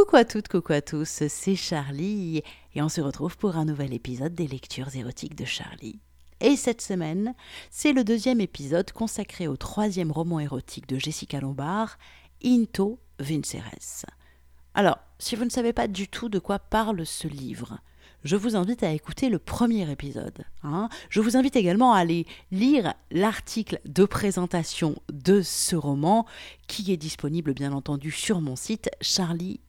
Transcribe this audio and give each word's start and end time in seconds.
Coucou 0.00 0.16
à 0.16 0.24
toutes, 0.24 0.48
coucou 0.48 0.72
à 0.72 0.80
tous, 0.80 1.24
c'est 1.28 1.56
Charlie 1.56 2.42
et 2.74 2.80
on 2.80 2.88
se 2.88 3.02
retrouve 3.02 3.36
pour 3.36 3.56
un 3.56 3.66
nouvel 3.66 3.92
épisode 3.92 4.34
des 4.34 4.46
lectures 4.46 4.96
érotiques 4.96 5.36
de 5.36 5.44
Charlie. 5.44 6.00
Et 6.40 6.56
cette 6.56 6.80
semaine, 6.80 7.34
c'est 7.70 7.92
le 7.92 8.02
deuxième 8.02 8.40
épisode 8.40 8.92
consacré 8.92 9.46
au 9.46 9.58
troisième 9.58 10.10
roman 10.10 10.40
érotique 10.40 10.88
de 10.88 10.98
Jessica 10.98 11.38
Lombard, 11.38 11.98
Into 12.42 12.98
Vinceres. 13.18 14.06
Alors, 14.72 14.96
si 15.18 15.36
vous 15.36 15.44
ne 15.44 15.50
savez 15.50 15.74
pas 15.74 15.86
du 15.86 16.08
tout 16.08 16.30
de 16.30 16.38
quoi 16.38 16.58
parle 16.58 17.04
ce 17.04 17.28
livre, 17.28 17.78
je 18.24 18.36
vous 18.36 18.56
invite 18.56 18.82
à 18.82 18.92
écouter 18.92 19.28
le 19.28 19.38
premier 19.38 19.90
épisode. 19.90 20.46
Hein. 20.62 20.88
Je 21.10 21.20
vous 21.20 21.36
invite 21.36 21.56
également 21.56 21.92
à 21.92 21.98
aller 21.98 22.26
lire 22.50 22.94
l'article 23.10 23.80
de 23.84 24.06
présentation 24.06 24.96
de 25.12 25.42
ce 25.42 25.76
roman 25.76 26.24
qui 26.68 26.90
est 26.90 26.96
disponible 26.96 27.52
bien 27.52 27.72
entendu 27.72 28.10
sur 28.10 28.40
mon 28.40 28.56
site 28.56 28.88
charlie 29.02 29.60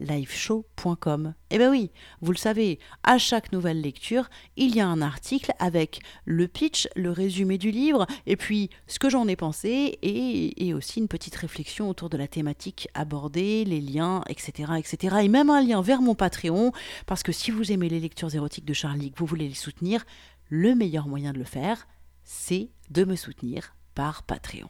liveshow.com. 0.00 1.34
Eh 1.50 1.58
bien 1.58 1.70
oui, 1.70 1.90
vous 2.20 2.32
le 2.32 2.38
savez, 2.38 2.78
à 3.02 3.18
chaque 3.18 3.52
nouvelle 3.52 3.80
lecture, 3.80 4.28
il 4.56 4.74
y 4.74 4.80
a 4.80 4.86
un 4.86 5.02
article 5.02 5.52
avec 5.58 6.00
le 6.24 6.48
pitch, 6.48 6.88
le 6.96 7.10
résumé 7.10 7.58
du 7.58 7.70
livre, 7.70 8.06
et 8.26 8.36
puis 8.36 8.70
ce 8.86 8.98
que 8.98 9.10
j'en 9.10 9.28
ai 9.28 9.36
pensé, 9.36 9.98
et, 10.02 10.66
et, 10.66 10.74
aussi 10.74 11.00
une 11.00 11.08
petite 11.08 11.36
réflexion 11.36 11.88
autour 11.88 12.08
de 12.08 12.16
la 12.16 12.28
thématique 12.28 12.88
abordée, 12.94 13.64
les 13.64 13.80
liens, 13.80 14.22
etc., 14.28 14.72
etc. 14.78 15.16
Et 15.22 15.28
même 15.28 15.50
un 15.50 15.62
lien 15.62 15.82
vers 15.82 16.02
mon 16.02 16.14
Patreon, 16.14 16.72
parce 17.06 17.22
que 17.22 17.32
si 17.32 17.50
vous 17.50 17.72
aimez 17.72 17.88
les 17.88 18.00
lectures 18.00 18.34
érotiques 18.34 18.64
de 18.64 18.74
Charlie, 18.74 19.12
que 19.12 19.18
vous 19.18 19.26
voulez 19.26 19.48
les 19.48 19.54
soutenir, 19.54 20.04
le 20.48 20.74
meilleur 20.74 21.08
moyen 21.08 21.32
de 21.32 21.38
le 21.38 21.44
faire, 21.44 21.86
c'est 22.24 22.70
de 22.90 23.04
me 23.04 23.16
soutenir 23.16 23.74
par 23.94 24.22
Patreon. 24.22 24.68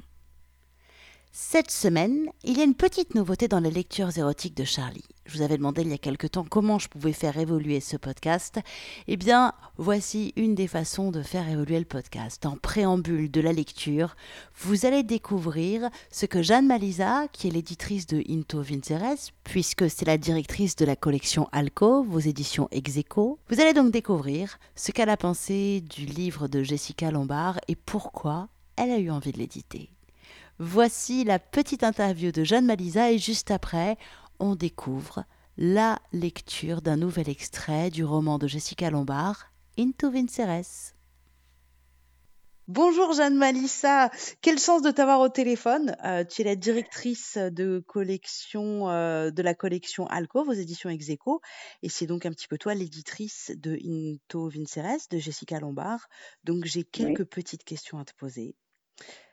Cette 1.34 1.70
semaine, 1.70 2.26
il 2.44 2.58
y 2.58 2.60
a 2.60 2.64
une 2.64 2.74
petite 2.74 3.14
nouveauté 3.14 3.48
dans 3.48 3.58
les 3.58 3.70
lectures 3.70 4.18
érotiques 4.18 4.54
de 4.54 4.64
Charlie. 4.64 5.06
Je 5.24 5.38
vous 5.38 5.42
avais 5.42 5.56
demandé 5.56 5.80
il 5.80 5.88
y 5.88 5.94
a 5.94 5.98
quelque 5.98 6.26
temps 6.26 6.44
comment 6.44 6.78
je 6.78 6.90
pouvais 6.90 7.14
faire 7.14 7.38
évoluer 7.38 7.80
ce 7.80 7.96
podcast. 7.96 8.60
Eh 9.08 9.16
bien, 9.16 9.54
voici 9.78 10.34
une 10.36 10.54
des 10.54 10.66
façons 10.66 11.10
de 11.10 11.22
faire 11.22 11.48
évoluer 11.48 11.78
le 11.78 11.86
podcast. 11.86 12.44
En 12.44 12.58
préambule 12.58 13.30
de 13.30 13.40
la 13.40 13.54
lecture, 13.54 14.14
vous 14.58 14.84
allez 14.84 15.04
découvrir 15.04 15.88
ce 16.10 16.26
que 16.26 16.42
Jeanne 16.42 16.66
Malisa, 16.66 17.28
qui 17.32 17.48
est 17.48 17.52
l'éditrice 17.52 18.06
de 18.06 18.22
Into 18.28 18.60
Vinceres, 18.60 19.32
puisque 19.42 19.88
c'est 19.88 20.04
la 20.04 20.18
directrice 20.18 20.76
de 20.76 20.84
la 20.84 20.96
collection 20.96 21.48
Alco, 21.50 22.02
vos 22.02 22.20
éditions 22.20 22.68
Execo, 22.72 23.38
vous 23.48 23.58
allez 23.58 23.72
donc 23.72 23.90
découvrir 23.90 24.58
ce 24.76 24.92
qu'elle 24.92 25.08
a 25.08 25.16
pensé 25.16 25.80
du 25.80 26.04
livre 26.04 26.46
de 26.46 26.62
Jessica 26.62 27.10
Lombard 27.10 27.58
et 27.68 27.76
pourquoi 27.76 28.48
elle 28.76 28.90
a 28.90 28.98
eu 28.98 29.10
envie 29.10 29.32
de 29.32 29.38
l'éditer. 29.38 29.91
Voici 30.64 31.24
la 31.24 31.40
petite 31.40 31.82
interview 31.82 32.30
de 32.30 32.44
Jeanne 32.44 32.66
Malisa 32.66 33.10
et 33.10 33.18
juste 33.18 33.50
après, 33.50 33.96
on 34.38 34.54
découvre 34.54 35.24
la 35.56 35.98
lecture 36.12 36.82
d'un 36.82 36.96
nouvel 36.96 37.28
extrait 37.28 37.90
du 37.90 38.04
roman 38.04 38.38
de 38.38 38.46
Jessica 38.46 38.88
Lombard, 38.88 39.50
Into 39.76 40.12
Vinceres. 40.12 40.94
Bonjour 42.68 43.12
Jeanne 43.12 43.36
Malissa, 43.36 44.12
quelle 44.40 44.60
chance 44.60 44.82
de 44.82 44.92
t'avoir 44.92 45.18
au 45.18 45.28
téléphone? 45.28 45.96
Euh, 46.04 46.22
tu 46.22 46.42
es 46.42 46.44
la 46.44 46.54
directrice 46.54 47.38
de 47.38 47.82
collection 47.84 48.88
euh, 48.88 49.32
de 49.32 49.42
la 49.42 49.54
collection 49.56 50.06
Alco, 50.06 50.44
vos 50.44 50.52
éditions 50.52 50.90
Execo, 50.90 51.40
et 51.82 51.88
c'est 51.88 52.06
donc 52.06 52.24
un 52.24 52.30
petit 52.30 52.46
peu 52.46 52.56
toi 52.56 52.74
l'éditrice 52.74 53.50
de 53.56 53.76
Into 53.84 54.48
Vinceres 54.48 55.08
de 55.10 55.18
Jessica 55.18 55.58
Lombard. 55.58 56.06
Donc 56.44 56.66
j'ai 56.66 56.84
quelques 56.84 57.24
petites 57.24 57.64
questions 57.64 57.98
à 57.98 58.04
te 58.04 58.14
poser. 58.14 58.54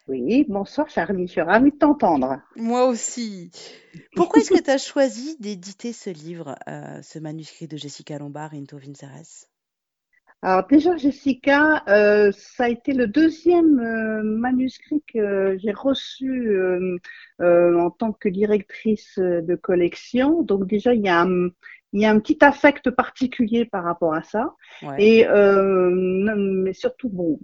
Oui, 0.09 0.43
bonsoir 0.49 0.89
Charlie, 0.89 1.27
je 1.27 1.33
suis 1.33 1.41
ravie 1.41 1.69
de 1.69 1.77
t'entendre. 1.77 2.41
Moi 2.55 2.87
aussi. 2.87 3.51
Pourquoi 4.15 4.41
est-ce 4.41 4.49
que 4.49 4.63
tu 4.63 4.71
as 4.71 4.79
choisi 4.79 5.37
d'éditer 5.39 5.93
ce 5.93 6.09
livre, 6.09 6.55
euh, 6.67 6.99
ce 7.03 7.19
manuscrit 7.19 7.67
de 7.67 7.77
Jessica 7.77 8.17
Lombard, 8.17 8.55
Into 8.55 8.77
Vinceres? 8.79 9.45
Alors 10.41 10.65
déjà 10.65 10.95
Jessica, 10.95 11.83
euh, 11.89 12.31
ça 12.31 12.63
a 12.63 12.69
été 12.69 12.93
le 12.93 13.05
deuxième 13.05 13.79
euh, 13.79 14.23
manuscrit 14.23 15.03
que 15.13 15.55
j'ai 15.59 15.73
reçu 15.73 16.57
en 17.39 17.91
tant 17.91 18.11
que 18.11 18.29
directrice 18.29 19.19
de 19.19 19.55
collection. 19.55 20.41
Donc 20.41 20.65
déjà 20.65 20.95
il 20.95 21.01
y 21.01 21.09
a 21.09 21.21
un, 21.21 21.49
il 21.93 22.01
y 22.01 22.05
a 22.05 22.11
un 22.11 22.19
petit 22.19 22.37
affect 22.41 22.91
particulier 22.91 23.65
par 23.65 23.83
rapport 23.83 24.13
à 24.13 24.21
ça. 24.21 24.53
Et 24.97 25.27
euh, 25.27 25.89
mais 25.91 26.73
surtout, 26.73 27.09
bon, 27.09 27.39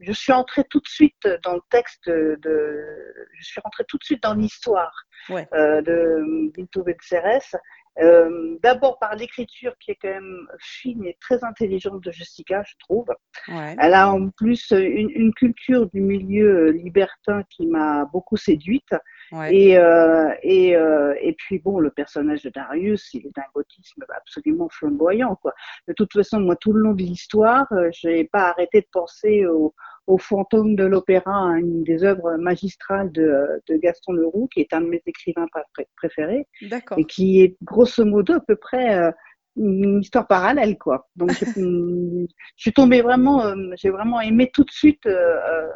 je 0.00 0.12
suis 0.12 0.32
entrée 0.32 0.64
tout 0.64 0.80
de 0.80 0.88
suite 0.88 1.28
dans 1.42 1.54
le 1.54 1.62
texte 1.70 2.08
de, 2.08 2.84
je 3.38 3.44
suis 3.44 3.60
rentrée 3.62 3.84
tout 3.88 3.98
de 3.98 4.04
suite 4.04 4.22
dans 4.22 4.34
l'histoire 4.34 4.94
euh, 5.30 5.82
de 5.82 6.52
Vinto 6.56 6.84
Venceres. 6.84 7.56
Euh, 8.00 8.58
D'abord 8.62 8.98
par 8.98 9.14
l'écriture 9.14 9.72
qui 9.78 9.92
est 9.92 9.98
quand 10.00 10.08
même 10.08 10.48
fine 10.58 11.04
et 11.04 11.16
très 11.20 11.44
intelligente 11.44 12.02
de 12.02 12.10
Jessica, 12.10 12.62
je 12.66 12.74
trouve. 12.80 13.06
Ouais. 13.48 13.76
Elle 13.80 13.94
a 13.94 14.10
en 14.10 14.30
plus 14.30 14.72
une, 14.72 15.10
une, 15.10 15.32
culture 15.32 15.88
du 15.90 16.00
milieu 16.00 16.70
libertin 16.70 17.44
qui 17.50 17.66
m'a 17.66 18.04
beaucoup 18.06 18.36
séduite. 18.36 18.94
Et, 19.50 19.78
euh, 19.78 20.32
et, 20.42 20.76
euh, 20.76 21.14
et 21.20 21.32
puis 21.34 21.58
bon, 21.58 21.78
le 21.78 21.90
personnage 21.90 22.42
de 22.42 22.50
Darius, 22.50 23.12
il 23.14 23.26
est 23.26 23.34
d'un 23.34 23.42
gothisme 23.54 24.04
absolument 24.16 24.68
flamboyant. 24.70 25.36
Quoi. 25.36 25.52
De 25.88 25.92
toute 25.92 26.12
façon, 26.12 26.40
moi, 26.40 26.56
tout 26.56 26.72
le 26.72 26.80
long 26.80 26.92
de 26.92 27.02
l'histoire, 27.02 27.66
euh, 27.72 27.90
je 27.92 28.08
n'ai 28.08 28.24
pas 28.24 28.50
arrêté 28.50 28.80
de 28.80 28.86
penser 28.92 29.46
au, 29.46 29.74
au 30.06 30.18
fantôme 30.18 30.76
de 30.76 30.84
l'opéra, 30.84 31.58
une 31.58 31.82
des 31.82 32.04
œuvres 32.04 32.36
magistrales 32.36 33.10
de, 33.12 33.62
de, 33.68 33.76
Gaston 33.76 34.12
Leroux, 34.12 34.48
qui 34.52 34.60
est 34.60 34.72
un 34.72 34.82
de 34.82 34.88
mes 34.88 35.02
écrivains 35.06 35.46
préférés, 35.96 36.46
et 36.96 37.04
qui 37.04 37.42
est 37.42 37.56
grosso 37.62 38.04
modo 38.04 38.34
à 38.34 38.40
peu 38.40 38.56
près 38.56 38.98
euh, 38.98 39.10
une 39.56 40.00
histoire 40.00 40.26
parallèle, 40.26 40.76
quoi. 40.78 41.08
Donc, 41.16 41.30
je, 41.56 42.26
suis 42.56 42.72
tombée 42.72 43.00
vraiment, 43.00 43.46
euh, 43.46 43.54
j'ai 43.76 43.90
vraiment 43.90 44.20
aimé 44.20 44.50
tout 44.52 44.64
de 44.64 44.70
suite 44.70 45.06
euh, 45.06 45.68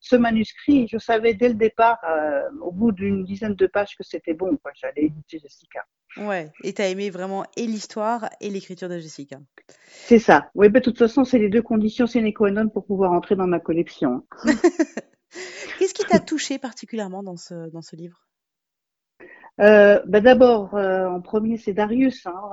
ce 0.00 0.16
manuscrit, 0.16 0.88
je 0.88 0.98
savais 0.98 1.34
dès 1.34 1.48
le 1.48 1.54
départ, 1.54 1.98
euh, 2.08 2.42
au 2.62 2.72
bout 2.72 2.90
d'une 2.90 3.24
dizaine 3.24 3.54
de 3.54 3.66
pages, 3.66 3.94
que 3.96 4.02
c'était 4.02 4.32
bon. 4.32 4.58
J'allais 4.74 5.04
éditer 5.04 5.38
Jessica. 5.38 5.84
Ouais, 6.16 6.50
et 6.64 6.72
tu 6.72 6.82
as 6.82 6.88
aimé 6.88 7.10
vraiment 7.10 7.44
et 7.56 7.66
l'histoire 7.66 8.30
et 8.40 8.50
l'écriture 8.50 8.88
de 8.88 8.98
Jessica. 8.98 9.38
C'est 9.68 10.18
ça. 10.18 10.50
Oui, 10.54 10.68
bah, 10.70 10.80
de 10.80 10.84
toute 10.84 10.98
façon, 10.98 11.24
c'est 11.24 11.38
les 11.38 11.50
deux 11.50 11.62
conditions 11.62 12.06
sine 12.06 12.32
qua 12.32 12.50
non 12.50 12.68
pour 12.68 12.84
pouvoir 12.86 13.12
entrer 13.12 13.36
dans 13.36 13.46
ma 13.46 13.60
collection. 13.60 14.26
Qu'est-ce 15.78 15.94
qui 15.94 16.04
t'a 16.04 16.18
touché 16.18 16.58
particulièrement 16.58 17.22
dans 17.22 17.36
ce, 17.36 17.70
dans 17.70 17.82
ce 17.82 17.94
livre? 17.94 18.26
Euh, 19.60 20.00
bah 20.06 20.20
D'abord, 20.20 20.74
euh, 20.74 21.06
en 21.06 21.20
premier, 21.20 21.58
c'est 21.58 21.74
Darius, 21.74 22.26
hein, 22.26 22.50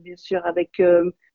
bien 0.00 0.16
sûr, 0.16 0.46
avec 0.46 0.80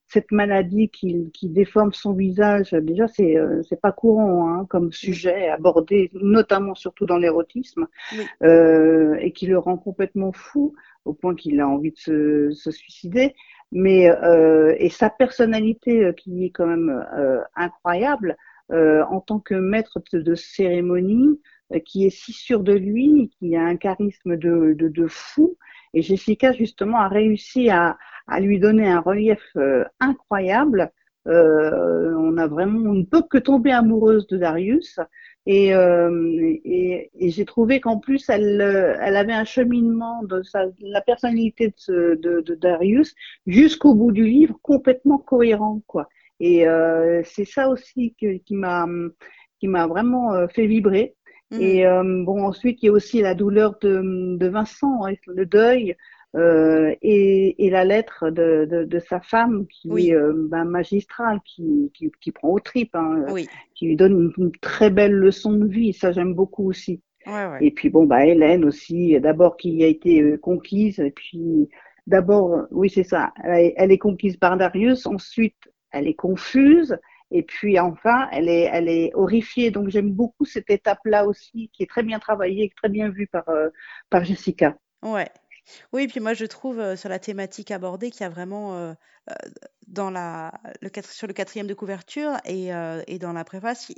cette 0.09 0.31
maladie 0.31 0.89
qui, 0.89 1.29
qui, 1.31 1.49
déforme 1.49 1.93
son 1.93 2.13
visage, 2.13 2.71
déjà 2.71 3.07
c'est 3.07 3.37
euh, 3.37 3.61
c'est 3.63 3.79
pas 3.79 3.91
courant 3.91 4.49
hein, 4.49 4.65
comme 4.69 4.91
sujet 4.91 5.49
abordé, 5.49 6.09
notamment 6.13 6.75
surtout 6.75 7.05
dans 7.05 7.17
l'érotisme, 7.17 7.87
oui. 8.11 8.25
euh, 8.43 9.15
et 9.21 9.31
qui 9.31 9.45
le 9.45 9.59
rend 9.59 9.77
complètement 9.77 10.31
fou 10.31 10.73
au 11.05 11.13
point 11.13 11.35
qu'il 11.35 11.61
a 11.61 11.67
envie 11.67 11.91
de 11.91 11.97
se, 11.97 12.51
se 12.51 12.71
suicider. 12.71 13.35
Mais 13.71 14.09
euh, 14.09 14.75
et 14.79 14.89
sa 14.89 15.11
personnalité 15.11 16.03
euh, 16.05 16.11
qui 16.11 16.45
est 16.45 16.49
quand 16.49 16.65
même 16.65 17.05
euh, 17.15 17.41
incroyable 17.55 18.35
euh, 18.71 19.03
en 19.09 19.21
tant 19.21 19.39
que 19.39 19.53
maître 19.53 20.01
de, 20.11 20.21
de 20.21 20.35
cérémonie, 20.35 21.39
qui 21.85 22.07
est 22.07 22.09
si 22.09 22.33
sûr 22.33 22.61
de 22.61 22.73
lui, 22.73 23.29
qui 23.37 23.55
a 23.55 23.61
un 23.61 23.77
charisme 23.77 24.37
de, 24.37 24.73
de, 24.73 24.87
de 24.87 25.07
fou. 25.07 25.55
Et 25.93 26.01
Jessica 26.01 26.51
justement 26.51 26.97
a 26.97 27.07
réussi 27.07 27.69
à, 27.69 27.97
à 28.29 28.39
lui 28.39 28.59
donner 28.59 28.87
un 28.87 28.99
relief 28.99 29.43
euh, 29.55 29.83
incroyable. 29.99 30.91
Euh, 31.27 32.13
on 32.17 32.37
a 32.37 32.47
vraiment, 32.47 32.89
on 32.89 32.93
ne 32.93 33.03
peut 33.03 33.23
que 33.29 33.37
tomber 33.37 33.71
amoureuse 33.71 34.27
de 34.27 34.37
Darius. 34.37 34.99
Et, 35.45 35.73
euh, 35.73 36.57
et, 36.63 37.09
et 37.17 37.29
j'ai 37.29 37.45
trouvé 37.45 37.79
qu'en 37.79 37.97
plus, 37.97 38.29
elle, 38.29 38.61
elle 39.01 39.15
avait 39.15 39.33
un 39.33 39.45
cheminement 39.45 40.23
de 40.23 40.43
sa, 40.43 40.65
la 40.79 41.01
personnalité 41.01 41.73
de, 41.87 42.19
de, 42.21 42.41
de 42.41 42.55
Darius 42.55 43.15
jusqu'au 43.47 43.95
bout 43.95 44.11
du 44.11 44.25
livre 44.25 44.57
complètement 44.61 45.17
cohérent, 45.17 45.81
quoi. 45.87 46.07
Et 46.39 46.65
c'est 47.25 47.45
ça 47.45 47.67
aussi 47.67 48.15
que, 48.19 48.37
qui 48.37 48.55
m'a 48.55 48.87
qui 49.59 49.67
m'a 49.67 49.87
vraiment 49.87 50.47
fait 50.47 50.67
vibrer. 50.67 51.15
Mmh. 51.51 51.61
Et 51.61 51.85
euh, 51.85 52.23
bon, 52.25 52.43
ensuite 52.43 52.81
il 52.81 52.85
y 52.87 52.89
a 52.89 52.91
aussi 52.91 53.21
la 53.21 53.33
douleur 53.33 53.77
de, 53.81 54.37
de 54.37 54.47
Vincent, 54.47 55.05
hein, 55.05 55.13
le 55.27 55.45
deuil. 55.45 55.95
Euh, 56.35 56.95
et, 57.01 57.65
et, 57.65 57.71
la 57.71 57.83
lettre 57.83 58.29
de, 58.29 58.67
de, 58.69 58.83
de, 58.83 58.99
sa 58.99 59.19
femme 59.19 59.65
qui 59.65 59.89
oui. 59.89 60.09
est 60.09 60.13
euh, 60.13 60.47
ben, 60.47 60.63
magistrale, 60.63 61.39
qui, 61.43 61.91
qui, 61.95 62.11
qui, 62.21 62.31
prend 62.31 62.49
aux 62.49 62.59
tripes, 62.59 62.95
hein, 62.95 63.25
oui. 63.31 63.47
qui 63.73 63.87
lui 63.87 63.95
donne 63.95 64.31
une, 64.37 64.45
une, 64.45 64.51
très 64.61 64.91
belle 64.91 65.13
leçon 65.13 65.53
de 65.53 65.67
vie. 65.67 65.91
Ça, 65.91 66.11
j'aime 66.11 66.35
beaucoup 66.35 66.69
aussi. 66.69 67.01
Ouais, 67.25 67.47
ouais. 67.47 67.57
Et 67.61 67.71
puis 67.71 67.89
bon, 67.89 68.05
bah 68.05 68.25
Hélène 68.25 68.63
aussi, 68.63 69.19
d'abord 69.19 69.57
qui 69.57 69.83
a 69.83 69.87
été 69.87 70.21
euh, 70.21 70.37
conquise, 70.37 70.99
et 70.99 71.11
puis 71.11 71.67
d'abord, 72.07 72.67
oui 72.71 72.89
c'est 72.89 73.03
ça, 73.03 73.33
elle, 73.43 73.73
elle, 73.75 73.91
est 73.91 73.97
conquise 73.97 74.37
par 74.37 74.55
Darius, 74.55 75.05
ensuite 75.05 75.57
elle 75.91 76.07
est 76.07 76.13
confuse, 76.13 76.97
et 77.31 77.43
puis 77.43 77.79
enfin 77.79 78.27
elle 78.31 78.49
est, 78.49 78.69
elle 78.71 78.87
est 78.87 79.11
horrifiée. 79.15 79.71
Donc 79.71 79.89
j'aime 79.89 80.11
beaucoup 80.11 80.45
cette 80.45 80.69
étape-là 80.69 81.25
aussi, 81.25 81.69
qui 81.73 81.83
est 81.83 81.89
très 81.89 82.03
bien 82.03 82.19
travaillée, 82.19 82.71
très 82.75 82.89
bien 82.89 83.09
vue 83.09 83.27
par, 83.27 83.47
euh, 83.49 83.69
par 84.09 84.23
Jessica. 84.23 84.77
Ouais, 85.03 85.27
Oui, 85.93 86.07
puis 86.07 86.19
moi 86.19 86.33
je 86.33 86.45
trouve 86.45 86.79
euh, 86.79 86.95
sur 86.95 87.09
la 87.09 87.19
thématique 87.19 87.71
abordée 87.71 88.11
qu'il 88.11 88.21
y 88.21 88.23
a 88.23 88.29
vraiment 88.29 88.75
euh, 88.75 88.93
euh, 89.29 89.33
dans 89.87 90.09
la 90.09 90.51
le 90.81 90.89
sur 91.03 91.27
le 91.27 91.33
quatrième 91.33 91.67
de 91.67 91.73
couverture 91.73 92.37
et, 92.45 92.69
et 93.07 93.19
dans 93.19 93.33
la 93.33 93.43
préface, 93.43 93.91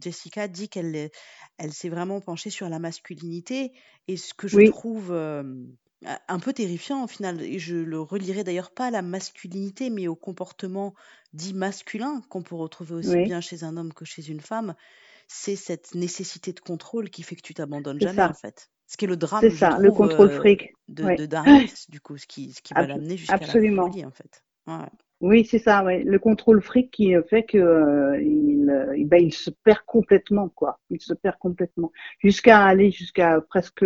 Jessica 0.00 0.48
dit 0.48 0.68
qu'elle 0.68 1.10
elle 1.58 1.72
s'est 1.72 1.88
vraiment 1.88 2.20
penchée 2.20 2.50
sur 2.50 2.68
la 2.68 2.78
masculinité 2.78 3.72
et 4.06 4.16
ce 4.16 4.34
que 4.34 4.48
je 4.48 4.58
trouve 4.60 5.12
un 6.04 6.38
peu 6.38 6.52
terrifiant 6.52 7.04
au 7.04 7.06
final. 7.08 7.42
Et 7.42 7.58
je 7.58 7.76
le 7.76 8.00
relierai 8.00 8.44
d'ailleurs 8.44 8.70
pas 8.72 8.86
à 8.86 8.90
la 8.90 9.02
masculinité, 9.02 9.90
mais 9.90 10.06
au 10.08 10.16
comportement 10.16 10.94
dit 11.32 11.54
masculin 11.54 12.22
qu'on 12.28 12.42
peut 12.42 12.54
retrouver 12.54 12.94
aussi 12.94 13.20
bien 13.20 13.40
chez 13.40 13.64
un 13.64 13.76
homme 13.76 13.92
que 13.92 14.04
chez 14.04 14.28
une 14.28 14.40
femme. 14.40 14.74
C'est 15.28 15.56
cette 15.56 15.94
nécessité 15.94 16.52
de 16.52 16.60
contrôle 16.60 17.10
qui 17.10 17.22
fait 17.22 17.36
que 17.36 17.42
tu 17.42 17.54
t'abandonnes 17.54 18.00
jamais 18.00 18.24
en 18.24 18.34
fait. 18.34 18.70
Ce 18.88 18.96
qui 18.96 19.04
est 19.04 19.08
le 19.08 19.16
drame, 19.16 19.40
C'est 19.42 19.50
ça, 19.50 19.76
le 19.78 19.92
contrôle 19.92 20.30
euh, 20.30 20.38
fric. 20.38 20.72
de, 20.88 21.26
Darius, 21.26 21.90
du 21.90 22.00
coup, 22.00 22.16
ce 22.16 22.26
qui, 22.26 22.52
ce 22.52 22.62
qui 22.62 22.72
va 22.72 22.86
l'amener 22.86 23.18
jusqu'à 23.18 23.36
la 23.36 23.46
folie, 23.46 24.04
en 24.04 24.10
fait. 24.10 24.42
Oui, 25.20 25.44
c'est 25.44 25.58
ça, 25.58 25.84
ouais. 25.84 26.04
le 26.04 26.18
contrôle 26.18 26.62
fric 26.62 26.90
qui 26.90 27.12
fait 27.28 27.42
que 27.42 27.58
euh, 27.58 28.20
il, 28.22 28.70
euh, 28.70 28.94
ben, 29.06 29.22
il 29.22 29.32
se 29.32 29.50
perd 29.50 29.80
complètement, 29.86 30.48
quoi. 30.48 30.78
Il 30.90 31.00
se 31.00 31.12
perd 31.12 31.36
complètement, 31.38 31.92
jusqu'à 32.18 32.64
aller 32.64 32.90
jusqu'à 32.90 33.40
presque 33.40 33.84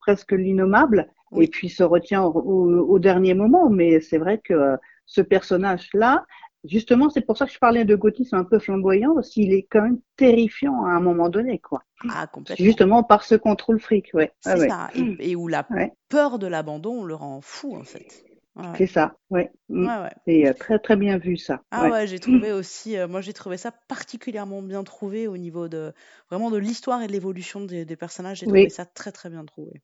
presque 0.00 0.32
l'innommable, 0.32 1.08
et 1.40 1.48
puis 1.48 1.70
se 1.70 1.82
retient 1.82 2.22
au, 2.22 2.30
au 2.30 2.98
dernier 2.98 3.32
moment. 3.32 3.70
Mais 3.70 4.00
c'est 4.00 4.18
vrai 4.18 4.38
que 4.38 4.76
ce 5.06 5.22
personnage-là, 5.22 6.26
Justement, 6.64 7.10
c'est 7.10 7.22
pour 7.22 7.36
ça 7.36 7.46
que 7.46 7.52
je 7.52 7.58
parlais 7.58 7.84
de 7.84 7.96
gothisme 7.96 8.36
un 8.36 8.44
peu 8.44 8.58
flamboyant, 8.58 9.14
parce 9.14 9.30
qu'il 9.30 9.52
est 9.52 9.66
quand 9.68 9.82
même 9.82 10.00
terrifiant 10.16 10.84
à 10.84 10.90
un 10.90 11.00
moment 11.00 11.28
donné, 11.28 11.58
quoi. 11.58 11.82
Ah, 12.08 12.26
complètement. 12.26 12.64
Justement 12.64 13.02
par 13.02 13.24
ce 13.24 13.34
contrôle 13.34 13.80
fric, 13.80 14.10
ouais. 14.14 14.32
C'est 14.40 14.68
ça. 14.68 14.90
Et, 15.18 15.34
où 15.34 15.48
la 15.48 15.66
peur 16.08 16.38
de 16.38 16.46
l'abandon 16.46 17.04
le 17.04 17.14
rend 17.14 17.40
fou, 17.40 17.76
en 17.76 17.84
fait. 17.84 18.24
C'est 18.76 18.86
ça, 18.86 19.16
ouais. 19.30 19.50
Mm. 19.70 19.86
ouais, 19.86 20.10
C'est 20.26 20.46
euh, 20.46 20.52
très 20.52 20.78
très 20.78 20.96
bien 20.96 21.16
vu 21.16 21.36
ça. 21.36 21.62
Ah 21.70 21.88
ouais, 21.88 22.06
j'ai 22.06 22.18
trouvé 22.18 22.52
aussi, 22.52 22.98
euh, 22.98 23.08
moi 23.08 23.22
j'ai 23.22 23.32
trouvé 23.32 23.56
ça 23.56 23.72
particulièrement 23.88 24.60
bien 24.60 24.84
trouvé 24.84 25.26
au 25.26 25.38
niveau 25.38 25.68
de 25.68 25.94
vraiment 26.28 26.50
de 26.50 26.58
l'histoire 26.58 27.02
et 27.02 27.06
de 27.06 27.12
l'évolution 27.12 27.60
des, 27.62 27.96
personnages. 27.96 28.40
J'ai 28.40 28.46
trouvé 28.46 28.68
ça 28.68 28.84
très 28.84 29.10
très 29.10 29.30
bien 29.30 29.44
trouvé. 29.44 29.80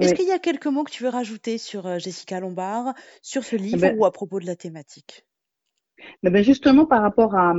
Est-ce 0.00 0.14
qu'il 0.14 0.26
y 0.26 0.32
a 0.32 0.38
quelques 0.38 0.66
mots 0.66 0.84
que 0.84 0.90
tu 0.90 1.02
veux 1.02 1.10
rajouter 1.10 1.58
sur 1.58 1.86
euh, 1.86 1.98
Jessica 1.98 2.40
Lombard, 2.40 2.94
sur 3.22 3.44
ce 3.44 3.54
livre 3.54 3.82
ben 3.82 3.96
ou 3.96 4.04
à 4.06 4.12
propos 4.12 4.40
de 4.40 4.46
la 4.46 4.56
thématique? 4.56 5.26
Ben 6.22 6.42
justement, 6.42 6.86
par 6.86 7.02
rapport 7.02 7.34
à, 7.36 7.54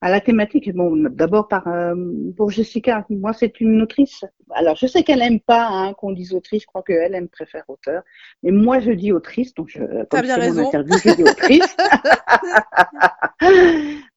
à 0.00 0.10
la 0.10 0.20
thématique, 0.20 0.72
bon, 0.74 1.08
d'abord 1.10 1.48
par 1.48 1.66
euh, 1.68 1.94
pour 2.36 2.50
Jessica, 2.50 3.06
moi 3.08 3.32
c'est 3.32 3.60
une 3.60 3.80
autrice. 3.82 4.24
Alors 4.50 4.76
je 4.76 4.86
sais 4.86 5.02
qu'elle 5.02 5.22
aime 5.22 5.40
pas 5.40 5.68
hein, 5.68 5.94
qu'on 5.94 6.12
dise 6.12 6.34
autrice, 6.34 6.62
je 6.62 6.66
crois 6.66 6.82
qu'elle 6.82 7.14
aime 7.14 7.28
préfère 7.28 7.64
auteur, 7.68 8.02
mais 8.42 8.50
moi 8.50 8.78
je 8.80 8.90
dis 8.92 9.12
autrice, 9.12 9.54
donc 9.54 9.68
je, 9.68 10.04
comme 10.04 10.20
bien 10.22 10.36
raison. 10.36 10.62
mon 10.62 10.68
interview, 10.68 10.94
je 11.02 11.14
dis 11.16 11.22
autrice. 11.22 11.76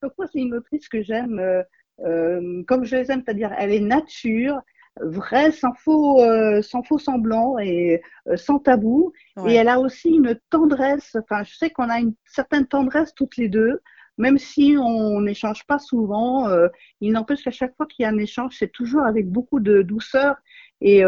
donc 0.03 0.12
moi 0.17 0.27
c'est 0.31 0.39
une 0.39 0.53
autrice 0.53 0.89
que 0.89 1.01
j'aime, 1.01 1.39
euh, 1.39 1.63
euh, 2.05 2.63
comme 2.67 2.83
je 2.83 2.97
les 2.97 3.12
aime, 3.12 3.23
c'est-à-dire 3.25 3.51
elle 3.57 3.73
est 3.73 3.79
nature, 3.79 4.59
vrai, 5.01 5.51
sans 5.51 5.74
faux, 5.74 6.22
euh, 6.22 6.62
sans 6.62 6.84
faux 6.84 6.98
semblant 6.98 7.57
et 7.60 8.01
euh, 8.28 8.38
sans 8.38 8.60
tabou. 8.60 9.13
Et 9.48 9.54
elle 9.54 9.69
a 9.69 9.80
aussi 9.80 10.10
une 10.10 10.38
tendresse. 10.50 11.16
Enfin, 11.16 11.44
je 11.44 11.56
sais 11.56 11.69
qu'on 11.69 11.90
a 11.90 12.00
une 12.00 12.13
certaine 12.25 12.68
tendresse 12.68 13.13
toutes 13.16 13.38
les 13.38 13.48
deux, 13.48 13.81
même 14.18 14.38
si 14.38 14.75
on 14.78 15.22
n'échange 15.22 15.66
pas 15.66 15.80
souvent. 15.80 16.50
Euh, 16.50 16.68
il 17.00 17.13
n'empêche 17.13 17.44
qu'à 17.44 17.51
chaque 17.51 17.75
fois 17.78 17.86
qu'il 17.86 18.04
y 18.04 18.06
a 18.06 18.10
un 18.10 18.18
échange, 18.18 18.56
c'est 18.60 18.72
toujours 18.72 19.04
avec 19.04 19.30
beaucoup 19.30 19.60
de 19.60 19.81
douceur 19.81 20.36
et, 20.81 20.99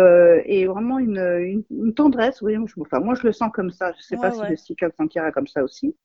et 0.46 0.66
vraiment 0.66 1.00
une, 1.00 1.64
une, 1.70 1.94
tendresse. 1.94 2.42
Oui, 2.42 2.56
enfin, 2.80 3.00
moi 3.00 3.16
je 3.16 3.24
le 3.28 3.32
sens 3.32 3.52
comme 3.54 3.72
ça. 3.72 3.92
Je 3.98 4.04
sais 4.04 4.18
pas 4.18 4.32
si 4.32 4.42
Jessica 4.48 4.88
le 4.88 4.94
sentira 4.98 5.32
comme 5.32 5.48
ça 5.48 5.64
aussi. 5.64 5.96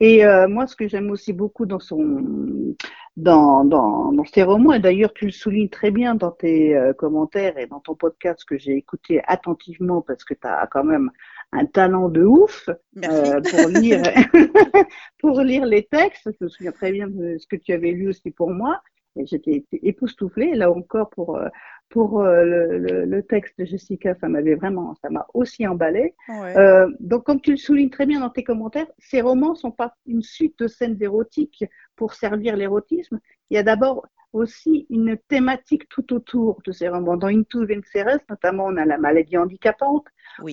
Et 0.00 0.22
moi, 0.48 0.66
ce 0.66 0.76
que 0.76 0.88
j'aime 0.88 1.10
aussi 1.10 1.32
beaucoup 1.32 1.66
dans 1.66 1.80
son 1.80 2.74
dans, 3.18 3.64
dans, 3.64 4.12
dans 4.12 4.24
ces 4.24 4.44
romans, 4.44 4.72
et 4.72 4.78
d'ailleurs 4.78 5.12
tu 5.12 5.26
le 5.26 5.32
soulignes 5.32 5.68
très 5.68 5.90
bien 5.90 6.14
dans 6.14 6.30
tes 6.30 6.76
euh, 6.76 6.92
commentaires 6.92 7.58
et 7.58 7.66
dans 7.66 7.80
ton 7.80 7.96
podcast 7.96 8.44
que 8.44 8.56
j'ai 8.56 8.76
écouté 8.76 9.20
attentivement 9.26 10.02
parce 10.02 10.24
que 10.24 10.34
tu 10.34 10.46
as 10.46 10.68
quand 10.70 10.84
même 10.84 11.10
un 11.50 11.66
talent 11.66 12.08
de 12.08 12.22
ouf 12.22 12.68
euh, 13.04 13.40
pour 13.40 13.68
lire 13.70 14.02
pour 15.18 15.40
lire 15.40 15.66
les 15.66 15.84
textes. 15.84 16.30
Je 16.38 16.44
me 16.44 16.48
souviens 16.48 16.72
très 16.72 16.92
bien 16.92 17.08
de 17.08 17.36
ce 17.38 17.46
que 17.48 17.56
tu 17.56 17.72
avais 17.72 17.90
lu 17.90 18.08
aussi 18.08 18.30
pour 18.30 18.50
moi. 18.50 18.80
Et 19.16 19.26
j'étais 19.26 19.64
époustouflée. 19.72 20.54
Là 20.54 20.70
encore 20.70 21.10
pour 21.10 21.38
euh, 21.38 21.48
pour 21.88 22.20
euh, 22.20 22.44
le, 22.44 23.04
le, 23.04 23.22
texte 23.22 23.58
de 23.58 23.64
Jessica, 23.64 24.14
ça 24.20 24.28
m'avait 24.28 24.54
vraiment, 24.54 24.94
ça 25.00 25.08
m'a 25.10 25.26
aussi 25.34 25.66
emballé. 25.66 26.14
Euh, 26.30 26.88
donc, 27.00 27.24
comme 27.24 27.40
tu 27.40 27.52
le 27.52 27.56
soulignes 27.56 27.90
très 27.90 28.06
bien 28.06 28.20
dans 28.20 28.30
tes 28.30 28.44
commentaires, 28.44 28.86
ces 28.98 29.20
romans 29.20 29.54
sont 29.54 29.70
pas 29.70 29.94
une 30.06 30.22
suite 30.22 30.58
de 30.58 30.66
scènes 30.66 30.98
érotiques 31.00 31.64
pour 31.96 32.14
servir 32.14 32.56
l'érotisme. 32.56 33.20
Il 33.50 33.54
y 33.54 33.58
a 33.58 33.62
d'abord 33.62 34.06
aussi 34.32 34.86
une 34.90 35.16
thématique 35.28 35.88
tout 35.88 36.12
autour 36.12 36.60
de 36.64 36.72
ces 36.72 36.88
romans. 36.88 37.16
Dans 37.16 37.28
Into 37.28 37.66
Venceres, 37.66 38.20
notamment, 38.28 38.66
on 38.66 38.76
a 38.76 38.84
la 38.84 38.98
maladie 38.98 39.36
handicapante, 39.36 40.04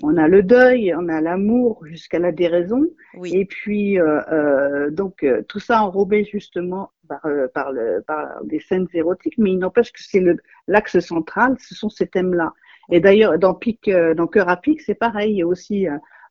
on 0.02 0.18
a 0.18 0.28
le 0.28 0.44
deuil, 0.44 0.94
on 0.96 1.10
a 1.10 1.22
l'amour 1.22 1.86
jusqu'à 1.86 2.20
la 2.20 2.32
déraison, 2.32 2.84
et 3.24 3.46
puis 3.46 4.00
euh, 4.00 4.22
euh, 4.32 4.90
donc 4.90 5.24
euh, 5.24 5.44
tout 5.48 5.60
ça 5.60 5.84
enrobé 5.84 6.24
justement 6.24 6.92
par, 7.08 7.26
euh, 7.26 7.48
par, 7.54 7.72
le, 7.72 8.04
par 8.06 8.44
des 8.44 8.60
scènes 8.60 8.88
érotiques, 8.94 9.38
mais 9.38 9.52
il 9.52 9.60
n'empêche 9.60 9.92
que 9.92 10.02
c'est 10.02 10.24
l'axe 10.68 11.00
central, 11.00 11.56
ce 11.60 11.76
sont 11.76 11.90
ces 11.90 12.08
thèmes-là. 12.08 12.54
Et 12.90 13.00
d'ailleurs, 13.00 13.40
dans 13.40 13.54
Pic, 13.54 13.90
dans 13.90 14.28
Cœur 14.28 14.50
à 14.50 14.58
Pic, 14.58 14.82
c'est 14.82 14.96
pareil, 14.96 15.32
il 15.32 15.38
y 15.38 15.42
a 15.42 15.48
aussi 15.48 15.88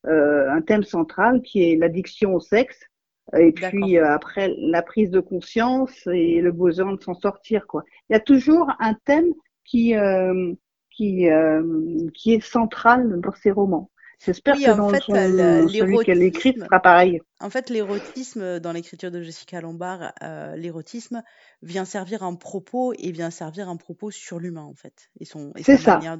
un 0.06 0.60
thème 0.62 0.84
central 0.84 1.42
qui 1.42 1.68
est 1.68 1.76
l'addiction 1.76 2.34
au 2.34 2.40
sexe, 2.40 2.78
et 3.36 3.50
puis 3.52 3.98
après 3.98 4.54
la 4.58 4.82
prise 4.82 5.10
de 5.10 5.18
conscience 5.18 6.06
et 6.06 6.40
le 6.40 6.52
besoin 6.52 6.92
de 6.92 7.02
s'en 7.02 7.14
sortir 7.14 7.66
quoi. 7.66 7.82
Il 8.08 8.12
y 8.12 8.16
a 8.16 8.20
toujours 8.20 8.70
un 8.78 8.94
thème 9.04 9.32
qui 9.64 9.96
euh, 9.96 10.52
qui 10.90 11.28
euh, 11.28 12.08
qui 12.14 12.34
est 12.34 12.44
central 12.44 13.20
dans 13.20 13.32
ces 13.32 13.50
romans. 13.50 13.90
J'espère 14.26 14.56
que 14.56 14.76
dans 14.76 14.88
fait, 14.88 15.00
son, 15.00 15.14
celui 15.68 15.98
qu'elle 15.98 16.22
écrit 16.22 16.54
sera 16.54 16.80
pareil. 16.80 17.20
En 17.40 17.50
fait, 17.50 17.70
l'érotisme 17.70 18.60
dans 18.60 18.72
l'écriture 18.72 19.10
de 19.10 19.22
Jessica 19.22 19.60
Lombard, 19.60 20.12
euh, 20.22 20.56
l'érotisme 20.56 21.22
vient 21.62 21.84
servir 21.84 22.22
un 22.22 22.34
propos 22.34 22.92
et 22.98 23.12
vient 23.12 23.30
servir 23.30 23.68
un 23.68 23.76
propos 23.76 24.10
sur 24.10 24.38
l'humain 24.38 24.62
en 24.62 24.74
fait 24.74 25.10
et 25.20 25.24
son 25.24 25.52
et 25.56 25.62
sa 25.62 25.76
ça. 25.76 25.94
manière 25.96 26.18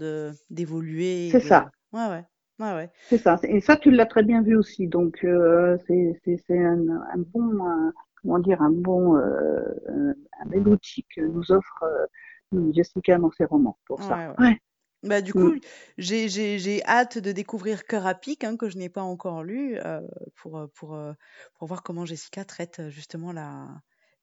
d'évoluer. 0.50 1.28
C'est 1.31 1.40
ça. 1.40 1.71
Ouais 1.93 2.07
ouais. 2.09 2.25
Ouais, 2.61 2.73
ouais. 2.73 2.90
C'est 3.09 3.19
ça. 3.19 3.38
Et 3.43 3.61
ça, 3.61 3.76
tu 3.76 3.90
l'as 3.90 4.07
très 4.07 4.23
bien 4.23 4.43
vu 4.43 4.57
aussi. 4.57 4.87
Donc, 4.87 5.25
euh, 5.25 5.76
c'est 5.88 6.17
un, 6.50 6.88
un, 6.88 7.19
bon, 7.19 7.67
un, 7.67 7.93
comment 8.23 8.38
dire, 8.38 8.62
un 8.62 8.71
bon, 8.71 9.17
euh, 9.17 10.14
un 10.40 10.47
bel 10.47 10.69
outil 10.69 11.05
que 11.14 11.21
nous 11.21 11.50
offre 11.50 11.83
euh, 11.83 12.73
Jessica 12.73 13.19
dans 13.19 13.33
ses 13.33 13.45
romans 13.45 13.76
pour 13.87 14.00
ça. 14.02 14.35
Ouais. 14.38 14.57
Bah, 15.04 15.20
du 15.20 15.34
coup, 15.34 15.54
mm. 15.54 15.61
j'ai 15.99 16.82
hâte 16.87 17.18
de 17.18 17.32
découvrir 17.32 17.84
Cœur 17.84 18.06
à 18.06 18.14
pic, 18.14 18.42
hein, 18.42 18.56
que 18.56 18.68
je 18.68 18.78
n'ai 18.78 18.88
pas 18.88 19.02
encore 19.02 19.44
lu, 19.44 19.78
euh, 19.78 20.00
pour, 20.37 20.66
pour, 20.75 20.99
pour 21.54 21.68
voir 21.68 21.82
comment 21.82 22.06
Jessica 22.06 22.44
traite 22.44 22.88
justement 22.88 23.32
la, 23.32 23.68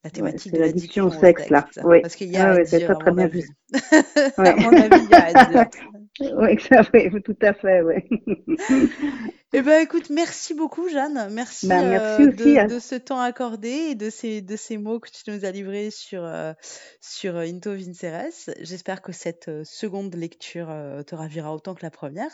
la 0.03 0.09
thématique 0.09 0.53
de 0.53 0.59
l'addiction 0.59 1.05
au 1.05 1.11
sexe, 1.11 1.49
là. 1.49 1.67
Oui. 1.83 2.01
Parce 2.01 2.15
qu'il 2.15 2.31
y 2.31 2.37
a 2.37 2.51
ah, 2.51 2.55
ouais, 2.55 2.65
c'est 2.65 2.83
très, 2.83 2.95
très 2.95 3.11
bien 3.11 3.27
vu. 3.27 3.47
à 4.37 4.55
mon 4.55 4.73
avis, 4.73 5.03
il 5.03 5.09
y 5.09 5.13
a 5.13 5.25
à 5.25 5.45
dire. 5.45 5.65
oui, 6.93 7.09
oui, 7.13 7.21
tout 7.21 7.37
à 7.41 7.53
fait, 7.53 7.81
oui. 7.81 7.95
eh 9.53 9.61
ben, 9.61 9.81
écoute, 9.81 10.09
merci 10.09 10.53
beaucoup, 10.53 10.89
Jeanne. 10.89 11.29
Merci, 11.31 11.67
ben, 11.67 11.87
merci 11.87 12.23
euh, 12.23 12.29
aussi, 12.29 12.55
de, 12.55 12.73
de, 12.73 12.79
ce 12.79 12.95
temps 12.95 13.19
accordé 13.19 13.69
et 13.69 13.95
de 13.95 14.09
ces, 14.09 14.41
de 14.41 14.55
ces 14.55 14.77
mots 14.77 14.99
que 14.99 15.09
tu 15.09 15.29
nous 15.29 15.45
as 15.45 15.51
livrés 15.51 15.91
sur, 15.91 16.23
euh, 16.25 16.53
sur 16.99 17.37
Into 17.37 17.73
Vinceres. 17.73 18.49
J'espère 18.59 19.01
que 19.01 19.11
cette 19.11 19.49
euh, 19.49 19.63
seconde 19.63 20.15
lecture 20.15 20.69
euh, 20.69 21.03
te 21.03 21.15
ravira 21.15 21.53
autant 21.53 21.75
que 21.75 21.83
la 21.83 21.91
première. 21.91 22.31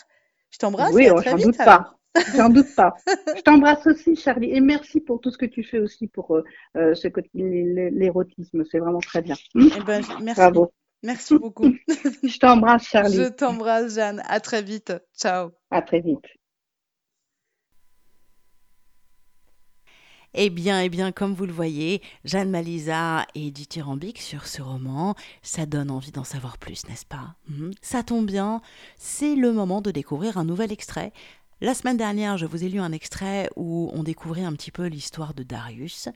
Je 0.51 0.57
t'embrasse. 0.59 0.93
Oui, 0.93 1.03
et 1.03 1.09
à 1.09 1.15
on 1.15 1.17
très 1.17 1.31
s'en 1.31 1.35
vite, 1.35 1.47
doute 1.47 1.57
pas. 1.57 1.97
J'en 2.35 2.49
doute 2.49 2.73
pas. 2.75 2.93
Je 3.35 3.41
t'embrasse 3.41 3.85
aussi, 3.87 4.15
Charlie, 4.15 4.51
et 4.51 4.61
merci 4.61 5.01
pour 5.01 5.21
tout 5.21 5.31
ce 5.31 5.37
que 5.37 5.45
tu 5.45 5.63
fais 5.63 5.79
aussi 5.79 6.07
pour 6.07 6.35
euh, 6.35 6.43
euh 6.75 6.95
ce 6.95 7.07
l'érotisme. 7.33 8.63
C'est 8.69 8.79
vraiment 8.79 8.99
très 8.99 9.21
bien. 9.21 9.35
Eh 9.55 9.83
ben, 9.85 10.03
merci. 10.21 10.41
Bravo. 10.41 10.71
Merci 11.03 11.37
beaucoup. 11.37 11.73
Je 12.23 12.39
t'embrasse, 12.39 12.87
Charlie. 12.87 13.15
Je 13.17 13.29
t'embrasse, 13.29 13.95
Jeanne. 13.95 14.21
À 14.27 14.39
très 14.39 14.63
vite. 14.63 14.93
Ciao. 15.15 15.51
À 15.69 15.81
très 15.81 16.01
vite. 16.01 16.25
Eh 20.39 20.49
bien, 20.49 20.81
eh 20.81 20.89
bien, 20.89 21.11
comme 21.11 21.33
vous 21.33 21.45
le 21.45 21.51
voyez, 21.51 22.01
Jeanne 22.23 22.51
Malisa 22.51 23.25
est 23.33 23.49
dithyrambique 23.49 24.21
sur 24.21 24.45
ce 24.45 24.61
roman. 24.61 25.15
Ça 25.41 25.65
donne 25.65 25.89
envie 25.89 26.11
d'en 26.11 26.23
savoir 26.23 26.57
plus, 26.57 26.87
n'est-ce 26.87 27.05
pas? 27.05 27.35
Hmm 27.49 27.71
Ça 27.81 28.03
tombe 28.03 28.27
bien, 28.27 28.61
c'est 28.97 29.35
le 29.35 29.51
moment 29.51 29.81
de 29.81 29.89
découvrir 29.89 30.37
un 30.37 30.45
nouvel 30.45 30.71
extrait 30.71 31.11
la 31.59 31.73
semaine 31.73 31.97
dernière, 31.97 32.37
je 32.37 32.45
vous 32.45 32.63
ai 32.63 32.69
lu 32.69 32.79
un 32.79 32.91
extrait 32.91 33.49
où 33.55 33.89
on 33.93 34.03
découvrait 34.03 34.43
un 34.43 34.53
petit 34.53 34.71
peu 34.71 34.85
l'histoire 34.85 35.33
de 35.33 35.41
Darius. 35.41 36.07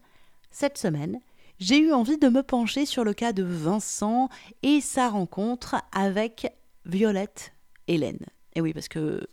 Cette 0.51 0.77
semaine, 0.77 1.19
j'ai 1.59 1.79
eu 1.79 1.93
envie 1.93 2.17
de 2.17 2.27
me 2.27 2.43
pencher 2.43 2.85
sur 2.85 3.03
le 3.03 3.13
cas 3.13 3.33
de 3.33 3.43
Vincent 3.43 4.29
et 4.61 4.81
sa 4.81 5.09
rencontre 5.09 5.75
avec 5.91 6.53
Violette 6.85 7.53
Hélène. 7.87 8.25
Et 8.53 8.61
oui, 8.61 8.73
parce 8.73 8.87
que 8.87 9.27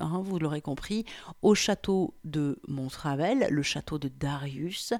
hein, 0.00 0.20
vous 0.24 0.38
l'aurez 0.40 0.62
compris, 0.62 1.04
au 1.42 1.54
château 1.54 2.14
de 2.24 2.58
Montravel, 2.66 3.46
le 3.50 3.62
château 3.62 3.98
de 3.98 4.08
Darius. 4.08 4.94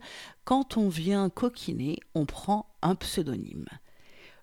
Quand 0.44 0.76
on 0.76 0.88
vient 0.88 1.28
coquiner, 1.28 1.98
on 2.14 2.24
prend 2.24 2.66
un 2.82 2.94
pseudonyme. 2.94 3.66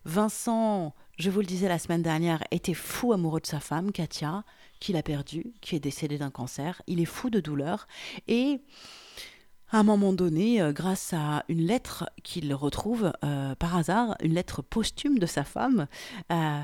Vincent, 0.05 0.95
je 1.19 1.29
vous 1.29 1.41
le 1.41 1.45
disais 1.45 1.67
la 1.67 1.77
semaine 1.77 2.01
dernière, 2.01 2.41
était 2.49 2.73
fou 2.73 3.11
amoureux 3.11 3.41
de 3.41 3.45
sa 3.45 3.59
femme, 3.59 3.91
Katia, 3.91 4.45
qu'il 4.79 4.95
a 4.95 5.03
perdue, 5.03 5.53
qui 5.59 5.75
est 5.75 5.79
décédée 5.81 6.17
d'un 6.17 6.31
cancer. 6.31 6.81
Il 6.87 7.01
est 7.01 7.05
fou 7.05 7.29
de 7.29 7.41
douleur. 7.41 7.87
Et 8.29 8.61
à 9.69 9.79
un 9.79 9.83
moment 9.83 10.13
donné, 10.13 10.61
euh, 10.61 10.71
grâce 10.71 11.13
à 11.13 11.43
une 11.49 11.61
lettre 11.61 12.09
qu'il 12.23 12.53
retrouve 12.53 13.11
euh, 13.25 13.53
par 13.55 13.75
hasard, 13.75 14.15
une 14.23 14.33
lettre 14.33 14.61
posthume 14.61 15.19
de 15.19 15.25
sa 15.25 15.43
femme, 15.43 15.87
euh, 16.31 16.61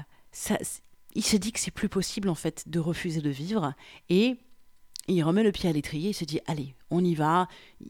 il 1.16 1.26
se 1.26 1.36
dit 1.36 1.52
que 1.52 1.60
c'est 1.60 1.72
plus 1.72 1.90
possible 1.90 2.30
en 2.30 2.36
fait 2.36 2.64
de 2.68 2.80
refuser 2.80 3.22
de 3.22 3.30
vivre 3.30 3.74
et 4.10 4.38
il 5.08 5.24
remet 5.24 5.44
le 5.44 5.52
pied 5.52 5.70
à 5.70 5.74
l'étrier 5.74 6.10
et 6.10 6.14
se 6.14 6.26
dit 6.26 6.40
allez, 6.48 6.76
on 6.90 7.04
y 7.04 7.16
va, 7.16 7.48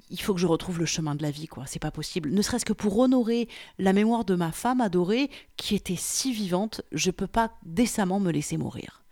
il 0.10 0.20
faut 0.22 0.34
que 0.34 0.40
je 0.40 0.48
retrouve 0.48 0.80
le 0.80 0.86
chemin 0.86 1.16
de 1.16 1.24
la 1.24 1.32
vie 1.32 1.48
quoi, 1.48 1.66
c'est 1.66 1.80
pas 1.80 1.92
possible. 1.92 2.32
Ne 2.32 2.42
serait-ce 2.42 2.66
que 2.66 2.74
pour 2.74 2.98
honorer 2.98 3.48
la 3.78 3.94
mémoire 3.94 4.26
de 4.26 4.36
ma 4.36 4.52
femme 4.52 4.82
adorée 4.82 5.30
qui 5.58 5.76
était 5.76 5.96
si 5.98 6.34
vivante, 6.34 6.82
je 6.92 7.12
peux 7.12 7.28
pas 7.28 7.52
décemment 7.64 8.20
me 8.20 8.32
laisser 8.32 8.58
mourir. 8.58 9.04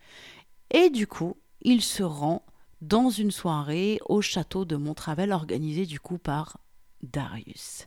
Et 0.70 0.90
du 0.90 1.06
coup, 1.06 1.36
il 1.62 1.82
se 1.82 2.02
rend 2.02 2.44
dans 2.80 3.08
une 3.08 3.30
soirée 3.30 3.98
au 4.06 4.20
château 4.20 4.64
de 4.64 4.76
Montravel 4.76 5.32
organisée 5.32 5.86
du 5.86 6.00
coup 6.00 6.18
par 6.18 6.58
Darius. 7.02 7.86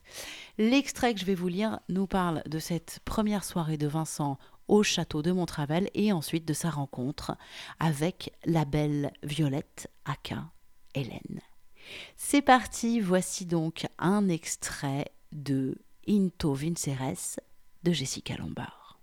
L'extrait 0.58 1.14
que 1.14 1.20
je 1.20 1.26
vais 1.26 1.36
vous 1.36 1.48
lire 1.48 1.80
nous 1.90 2.08
parle 2.08 2.42
de 2.48 2.60
cette 2.60 3.00
première 3.06 3.44
soirée 3.44 3.78
de 3.78 3.88
Vincent 3.88 4.38
au 4.68 4.84
château 4.84 5.22
de 5.22 5.32
Montravel 5.32 5.90
et 5.94 6.12
ensuite 6.12 6.46
de 6.46 6.54
sa 6.54 6.70
rencontre 6.70 7.38
avec 7.80 8.34
la 8.46 8.66
belle 8.66 9.12
Violette, 9.24 9.90
aka 10.06 10.50
Hélène. 10.94 11.42
C'est 12.16 12.42
parti, 12.42 13.00
voici 13.00 13.46
donc 13.46 13.88
un 13.98 14.28
extrait 14.30 15.12
de 15.32 15.78
Into 16.08 16.54
Vinceres 16.54 17.40
de 17.84 17.92
Jessica 17.92 18.36
Lombard. 18.36 19.00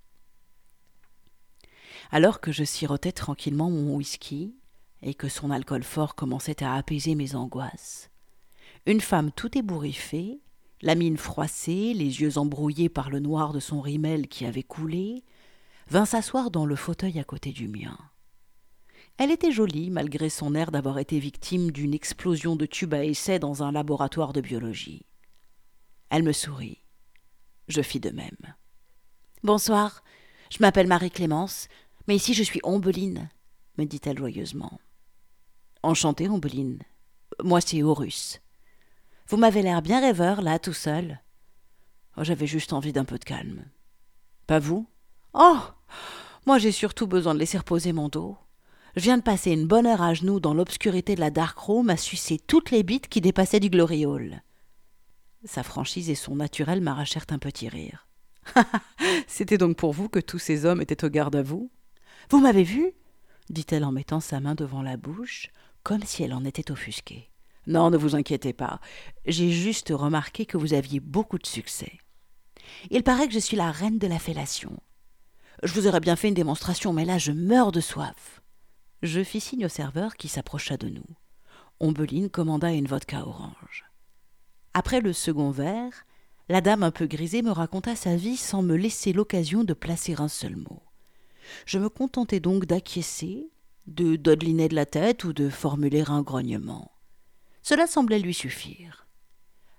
Alors 2.11 2.41
que 2.41 2.53
je 2.53 2.65
sirotais 2.65 3.13
tranquillement 3.13 3.71
mon 3.71 3.97
whisky 3.97 4.55
et 5.03 5.15
que 5.15 5.29
son 5.29 5.51
alcool 5.51 5.83
fort 5.83 6.15
commençait 6.15 6.63
à 6.63 6.75
apaiser 6.75 7.15
mes 7.15 7.35
angoisses, 7.35 8.11
une 8.87 9.01
femme 9.01 9.33
tout 9.33 9.57
ébouriffée, 9.57 10.41
la 10.83 10.95
mine 10.95 11.17
froissée, 11.17 11.95
les 11.95 12.21
yeux 12.21 12.37
embrouillés 12.37 12.91
par 12.91 13.09
le 13.09 13.21
noir 13.21 13.53
de 13.53 13.61
son 13.61 13.81
rimel 13.81 14.29
qui 14.29 14.45
avait 14.45 14.63
coulé, 14.63 15.25
vint 15.89 16.05
s'asseoir 16.05 16.51
dans 16.51 16.67
le 16.67 16.77
fauteuil 16.77 17.19
à 17.19 17.25
côté 17.25 17.53
du 17.53 17.69
mien. 17.69 17.99
Elle 19.17 19.31
était 19.31 19.53
jolie, 19.53 19.91
malgré 19.91 20.29
son 20.29 20.55
air 20.55 20.73
d'avoir 20.73 20.99
été 20.99 21.19
victime 21.19 21.71
d'une 21.71 21.95
explosion 21.95 22.57
de 22.57 22.67
tube 22.67 22.95
à 22.95 23.05
essai 23.05 23.39
dans 23.39 23.63
un 23.63 23.71
laboratoire 23.71 24.33
de 24.33 24.41
biologie. 24.41 25.07
Elle 26.11 26.25
me 26.25 26.33
sourit. 26.33 26.83
Je 27.69 27.81
fis 27.81 28.01
de 28.01 28.11
même. 28.11 28.55
Bonsoir, 29.43 30.03
je 30.51 30.59
m'appelle 30.61 30.89
Marie-Clémence, 30.89 31.69
mais 32.09 32.17
ici 32.17 32.35
je 32.35 32.43
suis 32.43 32.61
Ombeline, 32.65 33.31
me 33.79 33.85
dit-elle 33.85 34.19
joyeusement. 34.19 34.81
Enchantée, 35.83 36.29
Ombeline. 36.29 36.83
Moi, 37.43 37.61
c'est 37.61 37.83
Horus. 37.83 38.41
Vous 39.29 39.37
m'avez 39.37 39.63
l'air 39.63 39.83
bien 39.83 40.01
rêveur, 40.01 40.43
là, 40.43 40.59
tout 40.59 40.73
seul. 40.73 41.21
Oh, 42.17 42.25
j'avais 42.25 42.47
juste 42.47 42.73
envie 42.73 42.93
d'un 42.93 43.05
peu 43.05 43.19
de 43.19 43.25
calme. 43.25 43.65
Pas 44.47 44.59
vous? 44.59 44.87
Oh 45.35 45.59
Moi 46.47 46.59
j'ai 46.59 46.71
surtout 46.71 47.09
besoin 47.09 47.35
de 47.35 47.41
laisser 47.41 47.59
reposer 47.59 47.93
mon 47.93 48.09
dos. 48.09 48.37
Je 48.95 49.03
viens 49.03 49.19
de 49.19 49.23
passer 49.23 49.51
une 49.51 49.67
bonne 49.67 49.87
heure 49.87 50.03
à 50.03 50.15
genoux 50.15 50.39
dans 50.39 50.55
l'obscurité 50.55 51.17
de 51.17 51.21
la 51.21 51.31
dark 51.31 51.59
room 51.59 51.91
à 51.91 51.97
sucer 51.97 52.39
toutes 52.39 52.71
les 52.71 52.85
bites 52.85 53.09
qui 53.09 53.21
dépassaient 53.21 53.59
du 53.59 53.69
glory 53.69 54.07
hall. 54.07 54.43
Sa 55.45 55.65
franchise 55.65 56.09
et 56.09 56.15
son 56.15 56.37
naturel 56.37 56.81
m'arrachèrent 56.81 57.27
un 57.31 57.39
petit 57.39 57.69
rire. 57.69 58.07
C'était 59.27 59.59
donc 59.59 59.77
pour 59.77 59.93
vous 59.93 60.09
que 60.09 60.21
tous 60.21 60.39
ces 60.39 60.65
hommes 60.65 60.81
étaient 60.81 61.05
au 61.05 61.09
garde 61.09 61.35
à 61.35 61.43
vous? 61.43 61.71
Vous 62.31 62.41
m'avez 62.41 62.63
vu? 62.63 62.93
dit-elle 63.51 63.85
en 63.85 63.93
mettant 63.93 64.21
sa 64.21 64.41
main 64.41 64.55
devant 64.55 64.83
la 64.83 64.97
bouche, 64.97 65.49
comme 65.83 66.03
si 66.03 66.23
elle 66.23 66.33
en 66.33 66.45
était 66.45 66.71
offusquée. 66.71 67.29
Non, 67.67 67.91
ne 67.91 67.97
vous 67.97 68.15
inquiétez 68.15 68.53
pas. 68.53 68.81
J'ai 69.27 69.51
juste 69.51 69.93
remarqué 69.95 70.47
que 70.47 70.57
vous 70.57 70.75
aviez 70.75 71.01
beaucoup 71.01 71.39
de 71.39 71.47
succès. 71.47 71.99
Il 72.91 73.03
paraît 73.03 73.27
que 73.27 73.35
je 73.35 73.39
suis 73.39 73.57
la 73.57 73.71
reine 73.71 73.99
de 73.99 74.07
la 74.07 74.19
fellation. 74.19 74.79
Je 75.65 75.73
vous 75.73 75.87
aurais 75.87 76.01
bien 76.01 76.15
fait 76.15 76.29
une 76.29 76.35
démonstration, 76.35 76.93
mais 76.93 77.07
là 77.07 77.17
je 77.17 77.33
meurs 77.33 77.73
de 77.73 77.81
soif. 77.81 78.43
Je 79.03 79.25
fis 79.25 79.41
signe 79.41 79.65
au 79.65 79.71
serveur 79.71 80.15
qui 80.17 80.29
s'approcha 80.29 80.77
de 80.77 80.91
nous. 80.91 81.07
Ombeline 81.81 82.29
commanda 82.29 82.71
une 82.71 82.87
vodka 82.87 83.27
orange. 83.27 83.87
Après 84.75 85.01
le 85.01 85.15
second 85.15 85.51
verre, 85.51 86.05
la 86.51 86.61
dame 86.61 86.83
un 86.83 86.91
peu 86.91 87.07
grisée 87.07 87.41
me 87.41 87.51
raconta 87.51 87.97
sa 87.97 88.15
vie 88.15 88.37
sans 88.37 88.61
me 88.61 88.77
laisser 88.77 89.15
l'occasion 89.15 89.65
de 89.65 89.73
placer 89.73 90.15
un 90.19 90.29
seul 90.29 90.55
mot. 90.55 90.83
Je 91.65 91.79
me 91.79 91.89
contentai 91.89 92.41
donc 92.41 92.67
d'acquiescer, 92.67 93.49
de 93.87 94.17
dodeliner 94.17 94.69
de 94.69 94.75
la 94.75 94.87
tête 94.87 95.25
ou 95.25 95.33
de 95.33 95.49
formuler 95.49 96.05
un 96.09 96.21
grognement. 96.21 96.93
Cela 97.63 97.87
semblait 97.87 98.19
lui 98.19 98.35
suffire. 98.35 99.07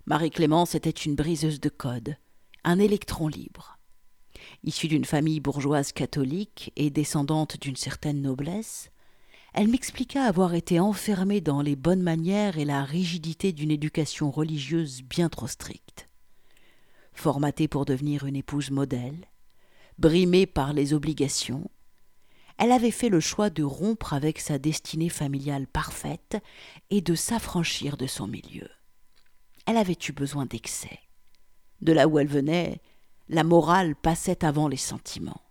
Marie-Clémence 0.08 0.74
était 0.74 0.90
une 0.90 1.14
briseuse 1.14 1.60
de 1.60 1.70
code, 1.70 2.18
un 2.64 2.80
électron 2.80 3.28
libre. 3.28 3.75
Issue 4.66 4.88
d'une 4.88 5.06
famille 5.06 5.40
bourgeoise 5.42 5.92
catholique 5.92 6.74
et 6.76 6.90
descendante 6.90 7.62
d'une 7.62 7.76
certaine 7.76 8.24
noblesse, 8.24 8.90
elle 9.54 9.68
m'expliqua 9.68 10.24
avoir 10.24 10.56
été 10.56 10.80
enfermée 10.80 11.40
dans 11.40 11.62
les 11.62 11.76
bonnes 11.76 12.02
manières 12.02 12.58
et 12.58 12.66
la 12.66 12.84
rigidité 12.84 13.54
d'une 13.54 13.70
éducation 13.70 14.32
religieuse 14.32 15.04
bien 15.04 15.30
trop 15.30 15.46
stricte. 15.46 16.10
Formatée 17.14 17.68
pour 17.68 17.86
devenir 17.86 18.26
une 18.26 18.36
épouse 18.36 18.72
modèle, 18.72 19.28
brimée 20.00 20.48
par 20.48 20.74
les 20.74 20.96
obligations, 20.96 21.70
elle 22.58 22.72
avait 22.72 22.90
fait 22.90 23.10
le 23.10 23.20
choix 23.20 23.52
de 23.52 23.64
rompre 23.64 24.14
avec 24.14 24.40
sa 24.40 24.58
destinée 24.58 25.10
familiale 25.10 25.68
parfaite 25.68 26.42
et 26.90 27.02
de 27.02 27.14
s'affranchir 27.14 27.98
de 27.98 28.08
son 28.08 28.26
milieu. 28.26 28.70
Elle 29.68 29.78
avait 29.78 29.98
eu 30.10 30.12
besoin 30.12 30.48
d'excès. 30.48 31.00
De 31.82 31.94
là 31.94 32.08
où 32.08 32.18
elle 32.18 32.28
venait, 32.28 32.82
la 33.30 33.44
morale 33.44 33.96
passait 33.96 34.46
avant 34.46 34.68
les 34.68 34.78
sentiments. 34.78 35.42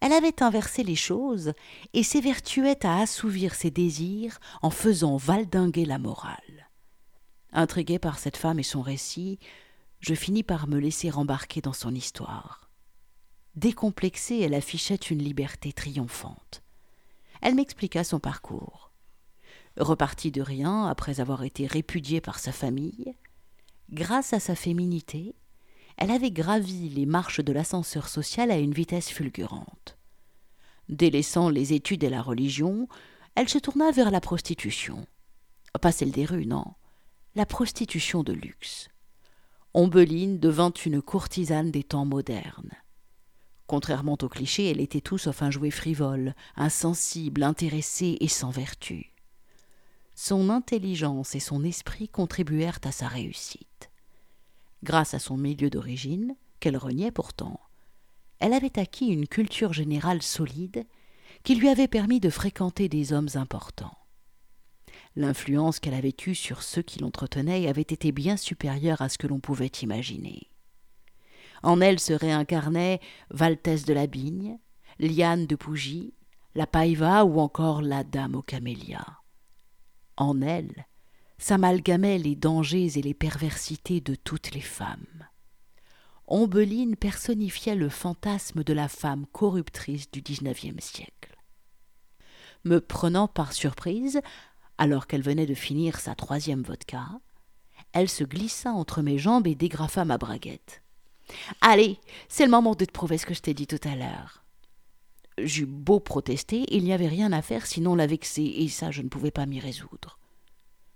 Elle 0.00 0.12
avait 0.12 0.42
inversé 0.42 0.82
les 0.82 0.96
choses 0.96 1.54
et 1.94 2.02
s'évertuait 2.02 2.84
à 2.84 3.00
assouvir 3.00 3.54
ses 3.54 3.70
désirs 3.70 4.38
en 4.60 4.70
faisant 4.70 5.16
valdinguer 5.16 5.86
la 5.86 5.98
morale. 5.98 6.68
Intrigué 7.52 7.98
par 7.98 8.18
cette 8.18 8.36
femme 8.36 8.58
et 8.58 8.64
son 8.64 8.82
récit, 8.82 9.38
je 10.00 10.14
finis 10.14 10.42
par 10.42 10.66
me 10.66 10.78
laisser 10.78 11.10
embarquer 11.10 11.62
dans 11.62 11.72
son 11.72 11.94
histoire. 11.94 12.68
Décomplexée, 13.54 14.40
elle 14.40 14.54
affichait 14.54 14.96
une 14.96 15.22
liberté 15.22 15.72
triomphante. 15.72 16.62
Elle 17.40 17.54
m'expliqua 17.54 18.04
son 18.04 18.18
parcours. 18.18 18.90
Repartie 19.78 20.32
de 20.32 20.42
rien 20.42 20.86
après 20.86 21.20
avoir 21.20 21.44
été 21.44 21.66
répudiée 21.66 22.20
par 22.20 22.38
sa 22.38 22.52
famille, 22.52 23.14
grâce 23.90 24.32
à 24.32 24.40
sa 24.40 24.54
féminité, 24.54 25.34
elle 25.96 26.10
avait 26.10 26.30
gravi 26.30 26.88
les 26.88 27.06
marches 27.06 27.40
de 27.40 27.52
l'ascenseur 27.52 28.08
social 28.08 28.50
à 28.50 28.58
une 28.58 28.74
vitesse 28.74 29.10
fulgurante. 29.10 29.96
Délaissant 30.88 31.48
les 31.48 31.72
études 31.72 32.04
et 32.04 32.10
la 32.10 32.22
religion, 32.22 32.88
elle 33.34 33.48
se 33.48 33.58
tourna 33.58 33.90
vers 33.90 34.10
la 34.10 34.20
prostitution. 34.20 35.06
Pas 35.80 35.92
celle 35.92 36.12
des 36.12 36.24
rues, 36.24 36.46
non. 36.46 36.64
La 37.34 37.46
prostitution 37.46 38.22
de 38.22 38.32
luxe. 38.32 38.88
Ombeline 39.72 40.38
devint 40.38 40.72
une 40.84 41.02
courtisane 41.02 41.70
des 41.70 41.82
temps 41.82 42.04
modernes. 42.04 42.70
Contrairement 43.66 44.16
aux 44.20 44.28
clichés, 44.28 44.70
elle 44.70 44.80
était 44.80 45.00
tout 45.00 45.18
sauf 45.18 45.42
un 45.42 45.50
jouet 45.50 45.70
frivole, 45.70 46.34
insensible, 46.54 47.42
intéressé 47.42 48.18
et 48.20 48.28
sans 48.28 48.50
vertu. 48.50 49.14
Son 50.14 50.48
intelligence 50.50 51.34
et 51.34 51.40
son 51.40 51.64
esprit 51.64 52.08
contribuèrent 52.08 52.78
à 52.84 52.92
sa 52.92 53.08
réussite. 53.08 53.90
Grâce 54.84 55.14
à 55.14 55.18
son 55.18 55.38
milieu 55.38 55.70
d'origine, 55.70 56.36
qu'elle 56.60 56.76
reniait 56.76 57.10
pourtant, 57.10 57.58
elle 58.38 58.52
avait 58.52 58.78
acquis 58.78 59.06
une 59.06 59.26
culture 59.26 59.72
générale 59.72 60.20
solide 60.20 60.84
qui 61.42 61.54
lui 61.54 61.70
avait 61.70 61.88
permis 61.88 62.20
de 62.20 62.28
fréquenter 62.28 62.90
des 62.90 63.14
hommes 63.14 63.30
importants. 63.34 63.96
L'influence 65.16 65.80
qu'elle 65.80 65.94
avait 65.94 66.14
eue 66.26 66.34
sur 66.34 66.62
ceux 66.62 66.82
qui 66.82 66.98
l'entretenaient 66.98 67.66
avait 67.66 67.80
été 67.80 68.12
bien 68.12 68.36
supérieure 68.36 69.00
à 69.00 69.08
ce 69.08 69.16
que 69.16 69.26
l'on 69.26 69.40
pouvait 69.40 69.72
imaginer. 69.80 70.50
En 71.62 71.80
elle 71.80 71.98
se 71.98 72.12
réincarnaient 72.12 73.00
Valtès 73.30 73.86
de 73.86 73.94
la 73.94 74.06
Bigne, 74.06 74.58
Liane 74.98 75.46
de 75.46 75.56
Pougy, 75.56 76.12
la 76.54 76.66
Païva 76.66 77.24
ou 77.24 77.40
encore 77.40 77.80
la 77.80 78.04
Dame 78.04 78.34
aux 78.34 78.42
camélias. 78.42 79.22
En 80.18 80.42
elle, 80.42 80.86
s'amalgamaient 81.44 82.16
les 82.16 82.36
dangers 82.36 82.98
et 82.98 83.02
les 83.02 83.12
perversités 83.12 84.00
de 84.00 84.14
toutes 84.14 84.54
les 84.54 84.62
femmes. 84.62 85.28
Ombeline 86.26 86.96
personnifiait 86.96 87.74
le 87.74 87.90
fantasme 87.90 88.64
de 88.64 88.72
la 88.72 88.88
femme 88.88 89.26
corruptrice 89.30 90.10
du 90.10 90.22
XIXe 90.22 90.82
siècle. 90.82 91.36
Me 92.64 92.80
prenant 92.80 93.28
par 93.28 93.52
surprise, 93.52 94.22
alors 94.78 95.06
qu'elle 95.06 95.20
venait 95.20 95.44
de 95.44 95.52
finir 95.52 96.00
sa 96.00 96.14
troisième 96.14 96.62
vodka, 96.62 97.06
elle 97.92 98.08
se 98.08 98.24
glissa 98.24 98.72
entre 98.72 99.02
mes 99.02 99.18
jambes 99.18 99.46
et 99.46 99.54
dégrafa 99.54 100.06
ma 100.06 100.16
braguette. 100.16 100.82
Allez, 101.60 101.98
c'est 102.30 102.46
le 102.46 102.52
moment 102.52 102.74
de 102.74 102.86
te 102.86 102.92
prouver 102.92 103.18
ce 103.18 103.26
que 103.26 103.34
je 103.34 103.42
t'ai 103.42 103.52
dit 103.52 103.66
tout 103.66 103.86
à 103.86 103.96
l'heure. 103.96 104.44
J'eus 105.36 105.66
beau 105.66 106.00
protester, 106.00 106.64
il 106.74 106.84
n'y 106.84 106.94
avait 106.94 107.06
rien 107.06 107.32
à 107.32 107.42
faire 107.42 107.66
sinon 107.66 107.96
la 107.96 108.06
vexer, 108.06 108.44
et 108.44 108.68
ça 108.68 108.90
je 108.90 109.02
ne 109.02 109.08
pouvais 109.08 109.30
pas 109.30 109.44
m'y 109.44 109.60
résoudre. 109.60 110.18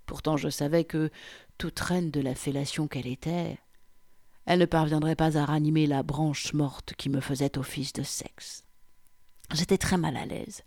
Pourtant 0.09 0.39
je 0.39 0.49
savais 0.49 0.85
que, 0.85 1.11
toute 1.59 1.79
reine 1.79 2.11
de 2.11 2.21
la 2.21 2.35
fellation 2.35 2.89
qu'elle 2.89 3.07
était, 3.07 3.59
elle 4.47 4.61
ne 4.61 4.65
parviendrait 4.65 5.17
pas 5.17 5.37
à 5.37 5.45
ranimer 5.45 5.87
la 5.87 6.03
branche 6.03 6.55
morte 6.55 6.95
qui 6.97 7.11
me 7.11 7.21
faisait 7.21 7.59
office 7.59 7.93
de 7.93 8.03
sexe. 8.03 8.65
J'étais 9.53 9.77
très 9.77 9.99
mal 9.99 10.17
à 10.17 10.25
l'aise. 10.25 10.63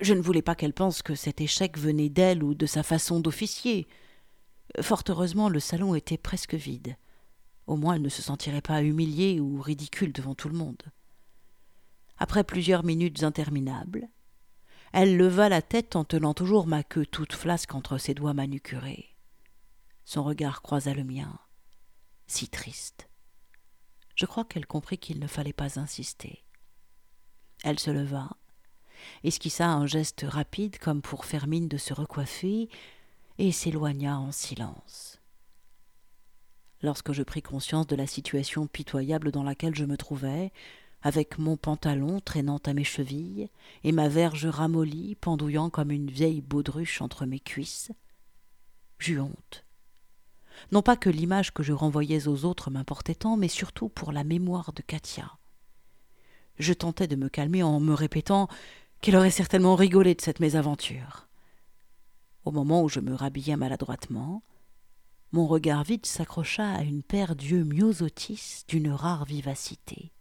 Je 0.00 0.14
ne 0.14 0.22
voulais 0.22 0.40
pas 0.40 0.54
qu'elle 0.54 0.72
pense 0.72 1.02
que 1.02 1.14
cet 1.14 1.42
échec 1.42 1.76
venait 1.78 2.08
d'elle 2.08 2.42
ou 2.42 2.54
de 2.54 2.64
sa 2.64 2.82
façon 2.82 3.20
d'officier. 3.20 3.86
Fort 4.80 5.02
heureusement, 5.10 5.50
le 5.50 5.60
salon 5.60 5.94
était 5.94 6.16
presque 6.16 6.54
vide. 6.54 6.96
Au 7.66 7.76
moins, 7.76 7.96
elle 7.96 8.02
ne 8.02 8.08
se 8.08 8.22
sentirait 8.22 8.62
pas 8.62 8.82
humiliée 8.82 9.40
ou 9.40 9.60
ridicule 9.60 10.12
devant 10.14 10.34
tout 10.34 10.48
le 10.48 10.56
monde. 10.56 10.82
Après 12.16 12.44
plusieurs 12.44 12.82
minutes 12.82 13.24
interminables, 13.24 14.08
elle 14.92 15.16
leva 15.16 15.48
la 15.48 15.62
tête 15.62 15.96
en 15.96 16.04
tenant 16.04 16.34
toujours 16.34 16.66
ma 16.66 16.82
queue 16.82 17.06
toute 17.06 17.32
flasque 17.32 17.74
entre 17.74 17.98
ses 17.98 18.14
doigts 18.14 18.34
manucurés. 18.34 19.16
Son 20.04 20.22
regard 20.22 20.62
croisa 20.62 20.94
le 20.94 21.04
mien, 21.04 21.38
si 22.26 22.48
triste. 22.48 23.08
Je 24.14 24.26
crois 24.26 24.44
qu'elle 24.44 24.66
comprit 24.66 24.98
qu'il 24.98 25.18
ne 25.18 25.26
fallait 25.26 25.52
pas 25.52 25.78
insister. 25.78 26.44
Elle 27.64 27.78
se 27.78 27.90
leva, 27.90 28.30
esquissa 29.24 29.68
un 29.68 29.86
geste 29.86 30.24
rapide 30.26 30.78
comme 30.78 31.02
pour 31.02 31.24
faire 31.24 31.46
mine 31.46 31.68
de 31.68 31.76
se 31.76 31.92
recoiffer, 31.92 32.68
et 33.38 33.52
s'éloigna 33.52 34.18
en 34.18 34.32
silence. 34.32 35.20
Lorsque 36.82 37.12
je 37.12 37.22
pris 37.22 37.42
conscience 37.42 37.86
de 37.86 37.96
la 37.96 38.06
situation 38.06 38.66
pitoyable 38.66 39.30
dans 39.30 39.42
laquelle 39.42 39.74
je 39.74 39.84
me 39.84 39.96
trouvais, 39.96 40.52
avec 41.02 41.38
mon 41.38 41.56
pantalon 41.56 42.20
traînant 42.20 42.60
à 42.64 42.72
mes 42.72 42.84
chevilles 42.84 43.48
et 43.84 43.92
ma 43.92 44.08
verge 44.08 44.46
ramollie 44.46 45.16
pendouillant 45.16 45.70
comme 45.70 45.90
une 45.90 46.10
vieille 46.10 46.40
baudruche 46.40 47.00
entre 47.00 47.26
mes 47.26 47.40
cuisses, 47.40 47.92
j'eus 48.98 49.20
honte. 49.20 49.64
Non 50.72 50.82
pas 50.82 50.96
que 50.96 51.10
l'image 51.10 51.52
que 51.52 51.62
je 51.62 51.72
renvoyais 51.72 52.28
aux 52.28 52.44
autres 52.44 52.70
m'importait 52.70 53.14
tant, 53.14 53.36
mais 53.36 53.48
surtout 53.48 53.88
pour 53.88 54.12
la 54.12 54.24
mémoire 54.24 54.72
de 54.72 54.82
Katia. 54.82 55.38
Je 56.58 56.72
tentais 56.72 57.06
de 57.06 57.16
me 57.16 57.28
calmer 57.28 57.62
en 57.62 57.78
me 57.80 57.92
répétant 57.92 58.48
qu'elle 59.00 59.16
aurait 59.16 59.30
certainement 59.30 59.76
rigolé 59.76 60.14
de 60.14 60.22
cette 60.22 60.40
mésaventure. 60.40 61.28
Au 62.44 62.50
moment 62.50 62.82
où 62.82 62.88
je 62.88 63.00
me 63.00 63.14
rhabillais 63.14 63.56
maladroitement, 63.56 64.42
mon 65.32 65.46
regard 65.46 65.84
vide 65.84 66.06
s'accrocha 66.06 66.72
à 66.72 66.82
une 66.82 67.02
paire 67.02 67.36
d'yeux 67.36 67.64
myosotis 67.64 68.64
d'une 68.68 68.90
rare 68.90 69.24
vivacité. 69.24 70.12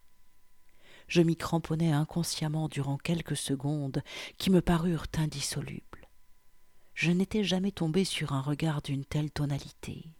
Je 1.07 1.21
m'y 1.21 1.35
cramponnai 1.35 1.91
inconsciemment 1.91 2.67
durant 2.67 2.97
quelques 2.97 3.38
secondes 3.38 4.01
qui 4.38 4.50
me 4.50 4.62
parurent 4.62 5.05
indissolubles. 5.17 6.09
Je 6.93 7.12
n'étais 7.12 7.43
jamais 7.43 7.71
tombé 7.71 8.05
sur 8.05 8.33
un 8.33 8.41
regard 8.41 8.81
d'une 8.81 9.05
telle 9.05 9.29
tonalité. 9.29 10.13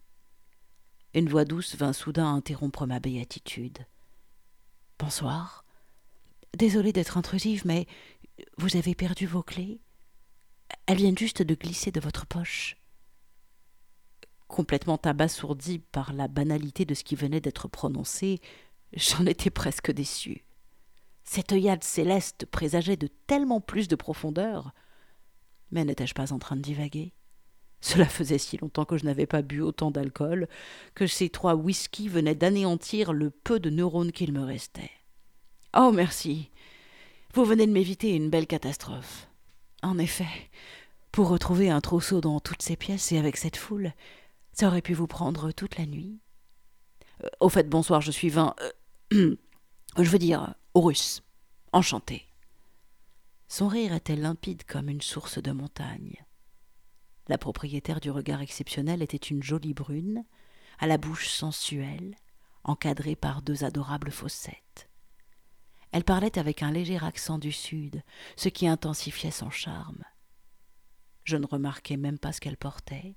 Une 1.13 1.29
voix 1.29 1.45
douce 1.45 1.75
vint 1.75 1.93
soudain 1.93 2.33
interrompre 2.33 2.85
ma 2.85 2.99
béatitude. 2.99 3.79
Bonsoir. 4.99 5.63
Désolée 6.57 6.93
d'être 6.93 7.17
intrusive, 7.17 7.65
mais 7.65 7.87
vous 8.57 8.75
avez 8.75 8.95
perdu 8.95 9.25
vos 9.25 9.43
clés 9.43 9.79
Elles 10.85 10.98
viennent 10.98 11.17
juste 11.17 11.41
de 11.41 11.55
glisser 11.55 11.91
de 11.91 12.00
votre 12.00 12.25
poche. 12.25 12.77
Complètement 14.48 15.00
abasourdi 15.03 15.79
par 15.79 16.13
la 16.13 16.27
banalité 16.27 16.85
de 16.85 16.93
ce 16.93 17.03
qui 17.03 17.15
venait 17.15 17.41
d'être 17.41 17.67
prononcé, 17.67 18.41
j'en 18.93 19.25
étais 19.25 19.50
presque 19.50 19.91
déçu. 19.91 20.45
Cette 21.25 21.51
œillade 21.51 21.83
céleste 21.83 22.46
présageait 22.46 22.98
de 22.98 23.09
tellement 23.27 23.59
plus 23.59 23.88
de 23.88 23.96
profondeur. 23.96 24.72
Mais 25.72 25.83
n'étais-je 25.83 26.14
pas 26.14 26.31
en 26.31 26.40
train 26.40 26.55
de 26.55 26.61
divaguer? 26.61 27.14
Cela 27.81 28.05
faisait 28.05 28.38
si 28.38 28.57
longtemps 28.57 28.85
que 28.85 28.98
je 28.98 29.05
n'avais 29.05 29.25
pas 29.25 29.42
bu 29.42 29.61
autant 29.61 29.92
d'alcool 29.92 30.48
que 30.94 31.07
ces 31.07 31.29
trois 31.29 31.55
whisky 31.55 32.07
venaient 32.07 32.35
d'anéantir 32.35 33.11
le 33.11 33.29
peu 33.29 33.59
de 33.59 33.70
neurones 33.70 34.11
qu'il 34.11 34.31
me 34.31 34.44
restait. 34.44 34.92
Oh, 35.75 35.92
merci. 35.92 36.50
Vous 37.33 37.44
venez 37.44 37.68
de 37.68 37.72
m'éviter 37.72 38.16
une 38.16 38.29
belle 38.29 38.48
catastrophe. 38.48 39.27
En 39.83 39.98
effet, 39.98 40.50
pour 41.11 41.27
retrouver 41.27 41.70
un 41.70 41.81
trousseau 41.81 42.22
dans 42.22 42.40
toutes 42.40 42.61
ces 42.61 42.75
pièces 42.75 43.11
et 43.11 43.18
avec 43.18 43.38
cette 43.38 43.57
foule, 43.57 43.94
ça 44.53 44.68
aurait 44.68 44.81
pu 44.81 44.94
vous 44.94 45.07
prendre 45.07 45.51
toute 45.51 45.77
la 45.77 45.85
nuit. 45.85 46.20
Euh, 47.24 47.27
au 47.40 47.50
fait, 47.50 47.70
bonsoir, 47.70 48.01
je 48.01 48.11
suis 48.11 48.29
Vin. 48.29 48.55
Euh, 49.14 49.35
je 49.98 50.09
veux 50.09 50.18
dire, 50.18 50.55
Horus. 50.77 51.22
Enchanté. 51.72 52.25
Son 53.48 53.70
rire 53.70 53.94
était 53.94 54.18
limpide 54.18 54.66
comme 54.66 54.90
une 54.90 55.00
source 55.00 55.42
de 55.42 55.53
montagne. 55.53 56.25
La 57.29 57.38
propriétaire 57.38 58.01
du 58.01 58.11
regard 58.11 58.42
exceptionnel 58.42 59.01
était 59.01 59.16
une 59.16 59.42
jolie 59.42 59.74
brune, 59.74 60.25
à 60.79 60.88
la 60.88 60.98
bouche 60.98 61.29
sensuelle, 61.29 62.18
encadrée 62.66 63.16
par 63.16 63.42
deux 63.42 63.64
adorables 63.64 64.11
fossettes. 64.11 64.90
Elle 65.94 66.03
parlait 66.03 66.38
avec 66.38 66.61
un 66.61 66.72
léger 66.72 67.00
accent 67.01 67.38
du 67.38 67.53
sud, 67.53 68.03
ce 68.35 68.50
qui 68.50 68.68
intensifiait 68.68 69.31
son 69.31 69.50
charme. 69.50 70.03
Je 71.24 71.38
ne 71.38 71.48
remarquai 71.48 71.96
même 71.96 72.20
pas 72.20 72.33
ce 72.33 72.42
qu'elle 72.42 72.57
portait, 72.57 73.16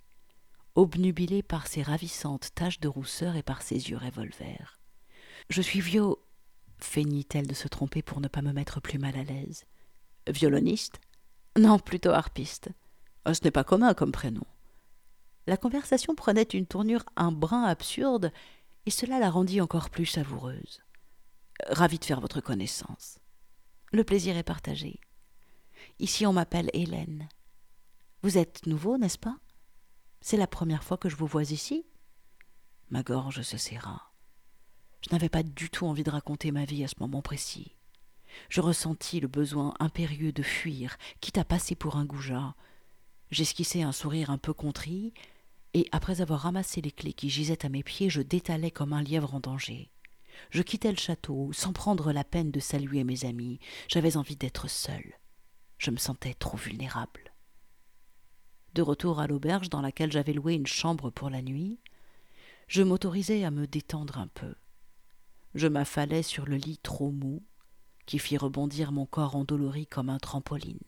obnubilée 0.77 1.43
par 1.43 1.67
ses 1.67 1.83
ravissantes 1.83 2.55
taches 2.55 2.79
de 2.79 2.87
rousseur 2.87 3.35
et 3.35 3.43
par 3.43 3.63
ses 3.63 3.91
yeux 3.91 3.99
revolver. 3.99 4.79
Je 5.51 5.61
suis 5.61 5.81
vio. 5.81 6.23
Feignit-elle 6.81 7.47
de 7.47 7.55
se 7.55 7.69
tromper 7.69 8.03
pour 8.03 8.21
ne 8.21 8.29
pas 8.29 8.43
me 8.43 8.53
mettre 8.53 8.81
plus 8.81 8.99
mal 8.99 9.17
à 9.17 9.25
l'aise. 9.25 9.65
Violoniste? 10.29 11.01
Non, 11.59 11.79
plutôt 11.79 12.11
harpiste. 12.11 12.69
Oh, 13.27 13.35
ce 13.35 13.43
n'est 13.45 13.51
pas 13.51 13.65
commun 13.65 13.95
comme 13.95 14.13
prénom. 14.13 14.47
La 15.47 15.57
conversation 15.57 16.15
prenait 16.15 16.43
une 16.43 16.67
tournure 16.67 17.05
un 17.17 17.33
brin 17.33 17.65
absurde, 17.65 18.33
et 18.87 18.91
cela 18.91 19.19
la 19.19 19.31
rendit 19.31 19.61
encore 19.61 19.91
plus 19.91 20.07
savoureuse. 20.07 20.83
Ravi 21.67 21.99
de 21.99 22.05
faire 22.05 22.21
votre 22.21 22.41
connaissance. 22.41 23.19
Le 23.93 24.05
plaisir 24.05 24.37
est 24.37 24.43
partagé. 24.43 25.01
Ici 25.99 26.27
on 26.27 26.33
m'appelle 26.33 26.71
Hélène. 26.73 27.29
Vous 28.23 28.37
êtes 28.37 28.67
nouveau, 28.67 28.99
n'est-ce 28.99 29.19
pas? 29.19 29.39
C'est 30.21 30.37
la 30.37 30.47
première 30.47 30.85
fois 30.85 30.99
que 30.99 31.09
je 31.09 31.17
vous 31.17 31.27
vois 31.27 31.45
ici? 31.45 31.87
Ma 32.91 33.03
gorge 33.03 33.43
se 33.43 33.57
serra. 33.57 34.08
Je 35.03 35.13
n'avais 35.13 35.29
pas 35.29 35.43
du 35.43 35.71
tout 35.71 35.87
envie 35.87 36.03
de 36.03 36.11
raconter 36.11 36.51
ma 36.51 36.65
vie 36.65 36.85
à 36.85 36.89
ce 36.89 36.97
moment 36.99 37.23
précis. 37.23 37.75
Je 38.49 38.61
ressentis 38.61 39.21
le 39.21 39.29
besoin 39.29 39.75
impérieux 39.81 40.33
de 40.33 40.43
fuir, 40.43 40.97
quitte 41.21 41.39
à 41.39 41.45
passer 41.45 41.75
pour 41.75 41.97
un 41.97 42.05
goujat. 42.05 42.55
J'esquissai 43.31 43.83
un 43.83 43.93
sourire 43.93 44.31
un 44.31 44.39
peu 44.39 44.53
contrit, 44.53 45.13
et 45.75 45.87
après 45.93 46.21
avoir 46.21 46.41
ramassé 46.41 46.81
les 46.81 46.91
clés 46.91 47.13
qui 47.13 47.31
gisaient 47.31 47.65
à 47.65 47.69
mes 47.69 47.83
pieds, 47.83 48.11
je 48.11 48.23
détalai 48.23 48.71
comme 48.71 48.93
un 48.93 49.03
lièvre 49.03 49.35
en 49.35 49.41
danger. 49.41 49.91
Je 50.51 50.63
quittai 50.63 50.91
le 50.91 50.97
château 50.97 51.53
sans 51.53 51.73
prendre 51.73 52.13
la 52.13 52.25
peine 52.25 52.51
de 52.51 52.61
saluer 52.61 53.05
mes 53.05 53.25
amis. 53.25 53.59
J'avais 53.89 54.17
envie 54.17 54.37
d'être 54.37 54.69
seul. 54.69 55.19
Je 55.79 55.91
me 55.91 55.97
sentais 55.97 56.35
trop 56.35 56.57
vulnérable. 56.57 57.33
De 58.75 58.83
retour 58.83 59.21
à 59.21 59.27
l'auberge 59.27 59.71
dans 59.71 59.81
laquelle 59.81 60.13
j'avais 60.13 60.33
loué 60.33 60.55
une 60.55 60.67
chambre 60.67 61.11
pour 61.11 61.31
la 61.31 61.43
nuit, 61.43 61.81
je 62.69 62.83
m'autorisai 62.83 63.45
à 63.45 63.51
me 63.51 63.67
détendre 63.67 64.19
un 64.19 64.29
peu. 64.29 64.55
Je 65.59 65.67
m'affalai 65.67 66.23
sur 66.23 66.47
le 66.47 66.55
lit 66.55 66.79
trop 66.79 67.11
mou, 67.11 67.43
qui 68.07 68.21
fit 68.21 68.37
rebondir 68.37 68.93
mon 68.93 69.07
corps 69.07 69.35
endolori 69.35 69.89
comme 69.89 70.09
un 70.09 70.21
trampoline. 70.21 70.79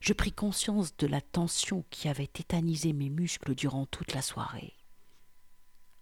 Je 0.00 0.14
pris 0.14 0.32
conscience 0.32 0.96
de 0.96 1.06
la 1.06 1.20
tension 1.20 1.84
qui 1.90 2.08
avait 2.08 2.28
tétanisé 2.28 2.94
mes 2.94 3.10
muscles 3.10 3.54
durant 3.54 3.84
toute 3.84 4.14
la 4.14 4.22
soirée. 4.22 4.72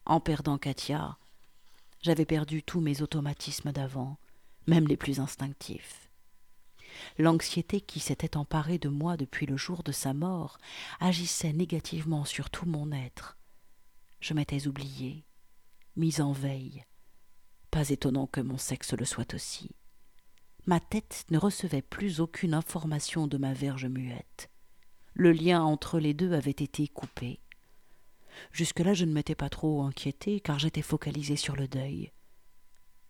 En 0.05 0.21
perdant 0.21 0.59
Katia, 0.59 1.19
j'avais 2.03 2.25
perdu 2.25 2.63
tous 2.63 2.81
mes 2.81 3.03
automatismes 3.03 3.73
d'avant, 3.73 4.17
même 4.69 4.87
les 4.87 4.97
plus 4.97 5.19
instinctifs. 5.19 6.09
L'anxiété 7.19 7.81
qui 7.81 7.99
s'était 7.99 8.37
emparée 8.37 8.79
de 8.79 8.89
moi 8.89 9.17
depuis 9.17 9.47
le 9.47 9.57
jour 9.57 9.83
de 9.83 9.91
sa 9.91 10.15
mort 10.15 10.59
agissait 11.01 11.53
négativement 11.53 12.25
sur 12.25 12.49
tout 12.49 12.67
mon 12.67 12.93
être. 12.93 13.37
Je 14.21 14.35
m'étais 14.35 14.69
oublié, 14.69 15.25
mise 15.97 16.21
en 16.21 16.31
veille. 16.31 16.85
Pas 17.77 17.91
étonnant 17.91 18.27
que 18.27 18.41
mon 18.41 18.57
sexe 18.57 18.95
le 18.95 19.05
soit 19.05 19.35
aussi. 19.35 19.71
Ma 20.65 20.81
tête 20.81 21.27
ne 21.29 21.37
recevait 21.37 21.83
plus 21.83 22.21
aucune 22.21 22.55
information 22.55 23.27
de 23.27 23.37
ma 23.37 23.53
verge 23.53 23.85
muette. 23.85 24.49
Le 25.13 25.31
lien 25.31 25.63
entre 25.63 25.99
les 25.99 26.15
deux 26.15 26.33
avait 26.33 26.53
été 26.53 26.89
coupé. 26.89 27.39
Jusque-là, 28.51 28.95
je 28.95 29.05
ne 29.05 29.13
m'étais 29.13 29.35
pas 29.35 29.51
trop 29.51 29.83
inquiété, 29.83 30.41
car 30.41 30.59
j'étais 30.59 30.81
focalisé 30.81 31.37
sur 31.37 31.55
le 31.55 31.69
deuil. 31.69 32.13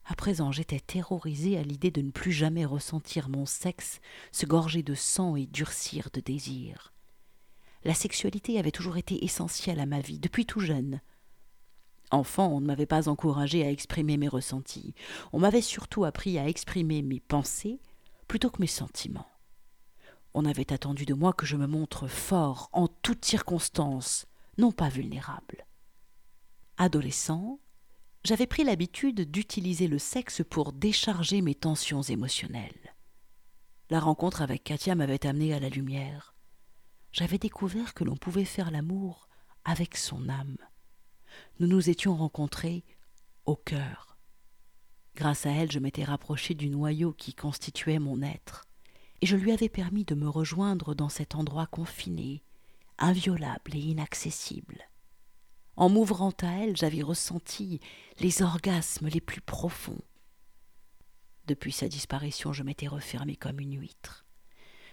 À 0.05 0.17
présent, 0.17 0.51
j'étais 0.51 0.81
terrorisée 0.81 1.57
à 1.57 1.63
l'idée 1.63 1.93
de 1.93 2.03
ne 2.03 2.11
plus 2.11 2.33
jamais 2.33 2.65
ressentir 2.65 3.29
mon 3.29 3.47
sexe 3.47 4.01
se 4.33 4.47
gorger 4.47 4.83
de 4.83 4.97
sang 4.97 5.37
et 5.37 5.47
durcir 5.47 6.09
de 6.13 6.19
désir. 6.19 6.93
La 7.85 7.95
sexualité 7.95 8.59
avait 8.59 8.73
toujours 8.73 8.97
été 8.97 9.25
essentielle 9.25 9.79
à 9.79 9.87
ma 9.87 10.01
vie, 10.01 10.19
depuis 10.19 10.45
tout 10.45 10.59
jeune. 10.59 11.01
Enfant, 12.11 12.49
on 12.49 12.61
ne 12.61 12.67
m'avait 12.67 12.87
pas 12.87 13.09
encouragé 13.09 13.65
à 13.65 13.71
exprimer 13.71 14.17
mes 14.17 14.29
ressentis. 14.29 14.95
On 15.33 15.41
m'avait 15.41 15.63
surtout 15.63 16.05
appris 16.05 16.39
à 16.39 16.49
exprimer 16.49 17.03
mes 17.03 17.21
pensées 17.21 17.81
plutôt 18.29 18.51
que 18.51 18.61
mes 18.61 18.67
sentiments. 18.67 19.31
On 20.35 20.45
avait 20.45 20.73
attendu 20.73 21.07
de 21.07 21.15
moi 21.15 21.33
que 21.33 21.47
je 21.47 21.57
me 21.57 21.67
montre 21.67 22.07
fort 22.07 22.69
en 22.73 22.89
toutes 22.89 23.25
circonstances, 23.25 24.27
non 24.59 24.71
pas 24.71 24.89
vulnérable. 24.89 25.67
Adolescent, 26.77 27.59
j'avais 28.23 28.47
pris 28.47 28.63
l'habitude 28.63 29.31
d'utiliser 29.31 29.89
le 29.89 29.99
sexe 29.99 30.43
pour 30.49 30.73
décharger 30.73 31.41
mes 31.41 31.55
tensions 31.55 32.03
émotionnelles. 32.03 32.95
La 33.89 34.01
rencontre 34.01 34.43
avec 34.43 34.65
Katia 34.65 34.95
m'avait 34.95 35.27
amené 35.27 35.55
à 35.55 35.61
la 35.61 35.69
lumière. 35.69 36.35
J'avais 37.13 37.39
découvert 37.39 37.95
que 37.95 38.05
l'on 38.05 38.17
pouvait 38.17 38.45
faire 38.45 38.71
l'amour 38.71 39.29
avec 39.65 39.97
son 39.97 40.29
âme 40.29 40.59
nous 41.59 41.67
nous 41.67 41.91
étions 41.91 42.17
rencontrés 42.17 42.85
au 43.45 43.57
cœur. 43.57 44.17
Grâce 45.15 45.47
à 45.47 45.51
elle, 45.51 45.73
je 45.73 45.79
m'étais 45.79 46.05
rapproché 46.05 46.55
du 46.55 46.69
noyau 46.69 47.13
qui 47.13 47.33
constituait 47.33 47.99
mon 47.99 48.21
être, 48.23 48.67
et 49.23 49.27
je 49.27 49.37
lui 49.37 49.53
avais 49.53 49.69
permis 49.71 50.05
de 50.05 50.15
me 50.15 50.29
rejoindre 50.29 50.95
dans 50.95 51.09
cet 51.09 51.35
endroit 51.35 51.67
confiné, 51.67 52.43
inviolable 52.99 53.75
et 53.75 53.81
inaccessible. 53.81 54.83
En 55.77 55.89
m'ouvrant 55.89 56.35
à 56.43 56.49
elle, 56.49 56.77
j'avais 56.77 57.03
ressenti 57.03 57.81
les 58.19 58.43
orgasmes 58.43 59.09
les 59.09 59.21
plus 59.21 59.41
profonds. 59.41 60.01
Depuis 61.47 61.73
sa 61.73 61.89
disparition, 61.89 62.53
je 62.53 62.63
m'étais 62.63 62.89
refermé 62.89 63.37
comme 63.37 63.61
une 63.61 63.79
huître. 63.79 64.27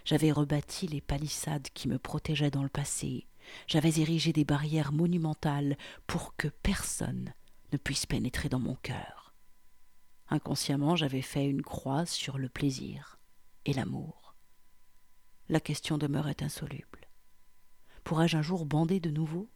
J'avais 0.04 0.30
rebâti 0.30 0.86
les 0.86 1.00
palissades 1.00 1.68
qui 1.74 1.88
me 1.88 1.98
protégeaient 1.98 2.50
dans 2.50 2.62
le 2.62 2.68
passé, 2.68 3.26
j'avais 3.66 4.00
érigé 4.00 4.32
des 4.32 4.44
barrières 4.44 4.92
monumentales 4.92 5.76
pour 6.06 6.36
que 6.36 6.48
personne 6.48 7.32
ne 7.72 7.78
puisse 7.78 8.06
pénétrer 8.06 8.48
dans 8.48 8.60
mon 8.60 8.76
cœur. 8.76 9.34
Inconsciemment, 10.28 10.96
j'avais 10.96 11.22
fait 11.22 11.46
une 11.46 11.62
croix 11.62 12.06
sur 12.06 12.38
le 12.38 12.48
plaisir 12.48 13.18
et 13.64 13.72
l'amour. 13.72 14.34
La 15.48 15.60
question 15.60 15.98
demeurait 15.98 16.42
insoluble. 16.42 17.08
Pourrais-je 18.02 18.36
un 18.36 18.42
jour 18.42 18.64
bander 18.64 19.00
de 19.00 19.10
nouveau? 19.10 19.50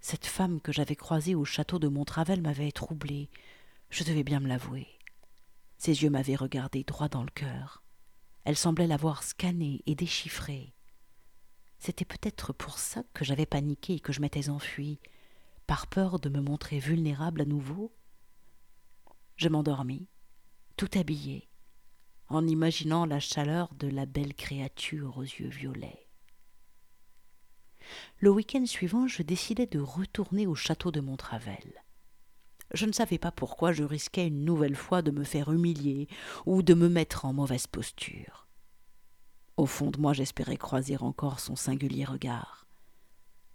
Cette 0.00 0.26
femme 0.26 0.60
que 0.60 0.72
j'avais 0.72 0.96
croisée 0.96 1.34
au 1.34 1.44
château 1.44 1.78
de 1.78 1.88
Montravel 1.88 2.42
m'avait 2.42 2.72
troublé, 2.72 3.30
je 3.90 4.04
devais 4.04 4.24
bien 4.24 4.40
me 4.40 4.48
l'avouer. 4.48 4.98
Ses 5.78 6.02
yeux 6.02 6.10
m'avaient 6.10 6.34
regardé 6.34 6.84
droit 6.84 7.08
dans 7.08 7.22
le 7.22 7.30
cœur. 7.30 7.82
Elle 8.44 8.56
semblait 8.56 8.86
l'avoir 8.86 9.22
scanné 9.22 9.82
et 9.86 9.94
déchiffré. 9.94 10.73
C'était 11.84 12.06
peut-être 12.06 12.54
pour 12.54 12.78
ça 12.78 13.02
que 13.12 13.26
j'avais 13.26 13.44
paniqué 13.44 13.96
et 13.96 14.00
que 14.00 14.14
je 14.14 14.22
m'étais 14.22 14.48
enfui, 14.48 15.00
par 15.66 15.86
peur 15.86 16.18
de 16.18 16.30
me 16.30 16.40
montrer 16.40 16.78
vulnérable 16.78 17.42
à 17.42 17.44
nouveau. 17.44 17.94
Je 19.36 19.50
m'endormis, 19.50 20.08
tout 20.78 20.88
habillé, 20.94 21.50
en 22.28 22.46
imaginant 22.46 23.04
la 23.04 23.20
chaleur 23.20 23.74
de 23.74 23.86
la 23.86 24.06
belle 24.06 24.32
créature 24.32 25.18
aux 25.18 25.24
yeux 25.24 25.50
violets. 25.50 26.08
Le 28.18 28.30
week-end 28.30 28.64
suivant, 28.64 29.06
je 29.06 29.20
décidai 29.22 29.66
de 29.66 29.78
retourner 29.78 30.46
au 30.46 30.54
château 30.54 30.90
de 30.90 31.00
Montravel. 31.00 31.84
Je 32.72 32.86
ne 32.86 32.92
savais 32.92 33.18
pas 33.18 33.30
pourquoi 33.30 33.72
je 33.72 33.84
risquais 33.84 34.26
une 34.26 34.46
nouvelle 34.46 34.76
fois 34.76 35.02
de 35.02 35.10
me 35.10 35.22
faire 35.22 35.52
humilier 35.52 36.08
ou 36.46 36.62
de 36.62 36.72
me 36.72 36.88
mettre 36.88 37.26
en 37.26 37.34
mauvaise 37.34 37.66
posture. 37.66 38.43
Au 39.56 39.66
fond 39.66 39.90
de 39.90 40.00
moi, 40.00 40.12
j'espérais 40.12 40.56
croiser 40.56 40.96
encore 40.96 41.40
son 41.40 41.56
singulier 41.56 42.04
regard. 42.04 42.66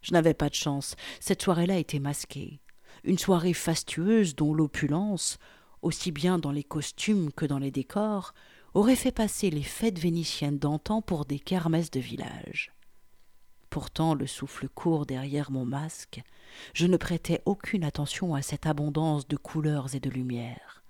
Je 0.01 0.13
n'avais 0.13 0.33
pas 0.33 0.49
de 0.49 0.55
chance. 0.55 0.95
Cette 1.19 1.41
soirée-là 1.41 1.77
était 1.77 1.99
masquée. 1.99 2.62
Une 3.03 3.17
soirée 3.17 3.53
fastueuse 3.53 4.35
dont 4.35 4.53
l'opulence, 4.53 5.38
aussi 5.81 6.12
bien 6.12 6.39
dans 6.39 6.51
les 6.51 6.63
costumes 6.63 7.31
que 7.31 7.45
dans 7.45 7.59
les 7.59 7.71
décors, 7.71 8.33
aurait 8.73 8.95
fait 8.95 9.12
passer 9.12 9.49
les 9.49 9.63
fêtes 9.63 9.99
vénitiennes 9.99 10.59
d'antan 10.59 11.01
pour 11.01 11.25
des 11.25 11.39
kermesses 11.39 11.91
de 11.91 11.99
village. 11.99 12.71
Pourtant, 13.69 14.15
le 14.15 14.25
souffle 14.25 14.67
court 14.69 15.05
derrière 15.05 15.51
mon 15.51 15.65
masque, 15.65 16.21
je 16.73 16.88
ne 16.88 16.97
prêtais 16.97 17.41
aucune 17.45 17.83
attention 17.83 18.35
à 18.35 18.41
cette 18.41 18.65
abondance 18.65 19.27
de 19.27 19.38
couleurs 19.38 19.95
et 19.95 19.99
de 19.99 20.09
lumières. 20.09 20.83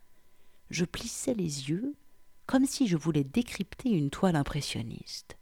Je 0.70 0.86
plissais 0.86 1.34
les 1.34 1.70
yeux 1.70 1.94
comme 2.50 2.66
si 2.66 2.88
je 2.88 2.98
voulais 2.98 3.24
décrypter 3.24 3.90
une 3.92 4.10
toile 4.10 4.36
impressionniste. 4.36 5.38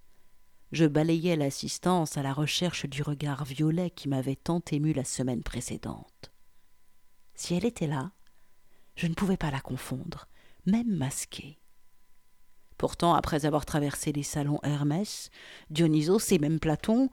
Je 0.74 0.84
balayais 0.84 1.38
l'assistance 1.38 2.18
à 2.18 2.22
la 2.22 2.34
recherche 2.34 2.86
du 2.86 3.02
regard 3.02 3.46
violet 3.46 3.92
qui 3.92 4.10
m'avait 4.10 4.36
tant 4.36 4.62
ému 4.74 4.92
la 4.92 5.06
semaine 5.06 5.42
précédente. 5.42 6.34
Si 7.34 7.54
elle 7.54 7.64
était 7.64 7.88
là, 7.88 8.12
je 8.98 9.08
ne 9.08 9.14
pouvais 9.14 9.38
pas 9.38 9.52
la 9.52 9.62
confondre, 9.62 10.28
même 10.66 10.90
masquée. 10.90 11.62
Pourtant, 12.78 13.16
après 13.16 13.46
avoir 13.46 13.66
traversé 13.66 14.12
les 14.12 14.24
salons 14.24 14.60
Hermès, 14.64 15.30
Dionysos 15.70 16.34
et 16.34 16.40
même 16.40 16.60
Platon, 16.60 17.10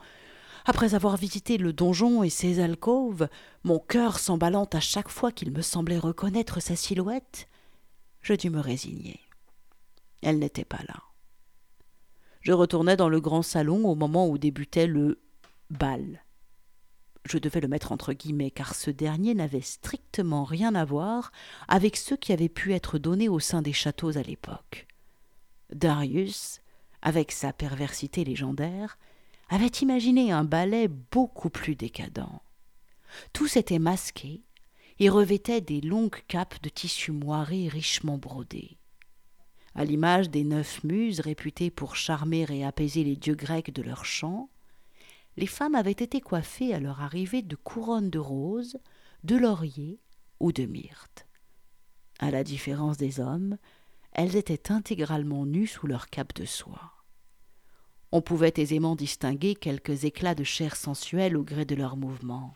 après 0.65 0.97
avoir 0.97 1.17
visité 1.17 1.57
le 1.57 1.73
donjon 1.73 2.25
et 2.25 2.31
ses 2.31 2.59
alcôves, 2.59 3.29
mon 3.63 3.79
cœur 3.79 4.19
s'emballant 4.19 4.69
à 4.73 4.81
chaque 4.81 5.09
fois 5.09 5.31
qu'il 5.31 5.53
me 5.53 5.63
semblait 5.63 5.99
reconnaître 5.99 6.61
sa 6.61 6.75
silhouette, 6.75 7.49
je 8.23 8.35
dus 8.35 8.51
me 8.51 8.59
résigner. 8.59 9.24
Elle 10.25 10.39
n'était 10.39 10.65
pas 10.65 10.83
là. 10.89 11.03
Je 12.41 12.53
retournais 12.53 12.97
dans 12.97 13.11
le 13.11 13.21
grand 13.21 13.43
salon 13.43 13.87
au 13.87 13.95
moment 13.95 14.27
où 14.27 14.39
débutait 14.39 14.87
le 14.87 15.21
bal. 15.69 16.25
Je 17.27 17.37
devais 17.37 17.61
le 17.61 17.69
mettre 17.69 17.93
entre 17.93 18.15
guillemets, 18.15 18.51
car 18.51 18.75
ce 18.75 18.91
dernier 18.91 19.35
n'avait 19.35 19.61
strictement 19.61 20.45
rien 20.45 20.75
à 20.75 20.87
voir 20.87 21.31
avec 21.69 21.97
ceux 21.97 22.17
qui 22.17 22.33
avaient 22.33 22.49
pu 22.49 22.73
être 22.73 22.99
donnés 22.99 23.29
au 23.29 23.39
sein 23.39 23.61
des 23.61 23.75
châteaux 23.75 24.17
à 24.17 24.23
l'époque. 24.23 24.87
Darius, 25.71 26.63
avec 27.03 27.31
sa 27.31 27.53
perversité 27.53 28.25
légendaire, 28.25 28.99
avait 29.51 29.67
imaginé 29.67 30.33
un 30.33 30.45
ballet 30.45 30.89
beaucoup 30.89 31.51
plus 31.51 31.77
décadent. 31.77 32.41
Tous 33.35 33.59
étaient 33.59 33.79
masqués 33.79 34.43
et 34.99 35.11
revêtaient 35.11 35.61
des 35.61 35.83
longues 35.83 36.23
capes 36.29 36.63
de 36.63 36.71
tissu 36.71 37.13
moiré 37.13 37.69
richement 37.69 38.17
brodées. 38.17 38.79
À 39.77 39.85
l'image 39.85 40.31
des 40.31 40.45
neuf 40.45 40.85
muses 40.85 41.21
réputées 41.21 41.71
pour 41.71 41.97
charmer 41.97 42.47
et 42.49 42.65
apaiser 42.65 43.03
les 43.03 43.17
dieux 43.17 43.35
grecs 43.35 43.73
de 43.73 43.83
leur 43.83 44.05
chant, 44.05 44.49
les 45.37 45.49
femmes 45.49 45.75
avaient 45.75 45.91
été 45.91 46.21
coiffées 46.21 46.73
à 46.73 46.79
leur 46.79 47.01
arrivée 47.01 47.43
de 47.43 47.57
couronnes 47.57 48.11
de 48.11 48.21
roses, 48.21 48.79
de 49.25 49.37
lauriers 49.37 49.99
ou 50.39 50.53
de 50.53 50.65
myrte. 50.65 51.27
À 52.21 52.31
la 52.31 52.45
différence 52.45 52.99
des 52.99 53.19
hommes, 53.19 53.59
elles 54.13 54.37
étaient 54.37 54.71
intégralement 54.71 55.45
nues 55.45 55.67
sous 55.67 55.89
leur 55.89 56.09
cape 56.09 56.35
de 56.35 56.45
soie. 56.45 56.93
On 58.13 58.23
pouvait 58.23 58.55
aisément 58.59 58.95
distinguer 58.95 59.57
quelques 59.57 60.05
éclats 60.05 60.37
de 60.37 60.45
chair 60.45 60.77
sensuelle 60.77 61.37
au 61.37 61.43
gré 61.43 61.65
de 61.65 61.75
leurs 61.75 61.97
mouvements. 61.97 62.55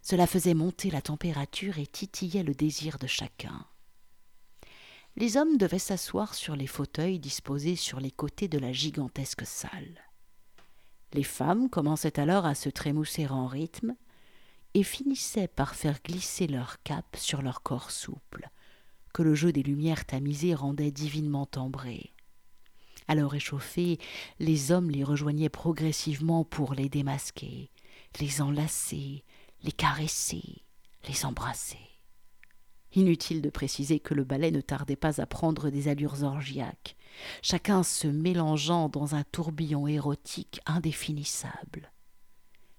Cela 0.00 0.26
faisait 0.26 0.54
monter 0.54 0.90
la 0.90 1.02
température 1.02 1.78
et 1.78 1.86
titillait 1.86 2.42
le 2.42 2.54
désir 2.54 2.98
de 2.98 3.06
chacun 3.06 3.66
les 5.16 5.36
hommes 5.36 5.56
devaient 5.58 5.78
s'asseoir 5.78 6.34
sur 6.34 6.56
les 6.56 6.66
fauteuils 6.66 7.18
disposés 7.18 7.76
sur 7.76 8.00
les 8.00 8.10
côtés 8.10 8.48
de 8.48 8.58
la 8.58 8.72
gigantesque 8.72 9.44
salle. 9.44 10.02
Les 11.12 11.22
femmes 11.22 11.68
commençaient 11.68 12.18
alors 12.18 12.46
à 12.46 12.54
se 12.54 12.70
trémousser 12.70 13.26
en 13.26 13.46
rythme 13.46 13.94
et 14.74 14.82
finissaient 14.82 15.48
par 15.48 15.74
faire 15.74 16.00
glisser 16.02 16.46
leur 16.46 16.82
cape 16.82 17.16
sur 17.18 17.42
leur 17.42 17.62
corps 17.62 17.90
souple, 17.90 18.48
que 19.12 19.22
le 19.22 19.34
jeu 19.34 19.52
des 19.52 19.62
lumières 19.62 20.06
tamisées 20.06 20.54
rendait 20.54 20.90
divinement 20.90 21.48
ambrés. 21.56 22.14
Alors 23.08 23.34
échauffés, 23.34 23.98
les 24.38 24.72
hommes 24.72 24.90
les 24.90 25.04
rejoignaient 25.04 25.50
progressivement 25.50 26.44
pour 26.44 26.72
les 26.72 26.88
démasquer, 26.88 27.70
les 28.20 28.40
enlacer, 28.40 29.24
les 29.62 29.72
caresser, 29.72 30.62
les 31.08 31.26
embrasser. 31.26 31.91
Inutile 32.94 33.40
de 33.40 33.50
préciser 33.50 34.00
que 34.00 34.14
le 34.14 34.24
ballet 34.24 34.50
ne 34.50 34.60
tardait 34.60 34.96
pas 34.96 35.20
à 35.20 35.26
prendre 35.26 35.70
des 35.70 35.88
allures 35.88 36.22
orgiaques, 36.24 36.96
chacun 37.40 37.82
se 37.82 38.06
mélangeant 38.06 38.88
dans 38.88 39.14
un 39.14 39.24
tourbillon 39.24 39.86
érotique 39.86 40.60
indéfinissable. 40.66 41.90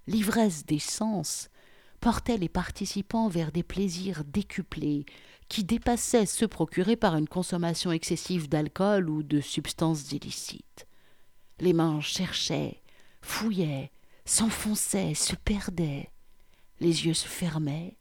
L'ivresse 0.06 0.66
des 0.66 0.80
sens 0.80 1.50
portait 2.00 2.38
les 2.38 2.50
participants 2.50 3.28
vers 3.30 3.52
des 3.52 3.64
plaisirs 3.64 4.24
décuplés 4.26 5.06
qui 5.48 5.64
dépassaient 5.64 6.26
ceux 6.26 6.48
procurés 6.48 6.96
par 6.96 7.16
une 7.16 7.28
consommation 7.28 7.92
excessive 7.92 8.50
d'alcool 8.50 9.10
ou 9.10 9.24
de 9.24 9.40
substances 9.40 10.12
illicites. 10.12 10.88
Les 11.60 11.74
mains 11.74 12.02
cherchaient, 12.02 12.82
fouillaient, 13.22 13.92
s'enfonçaient, 14.26 15.14
se 15.14 15.36
perdaient, 15.36 16.10
les 16.80 17.06
yeux 17.06 17.14
se 17.14 17.28
fermaient, 17.28 17.96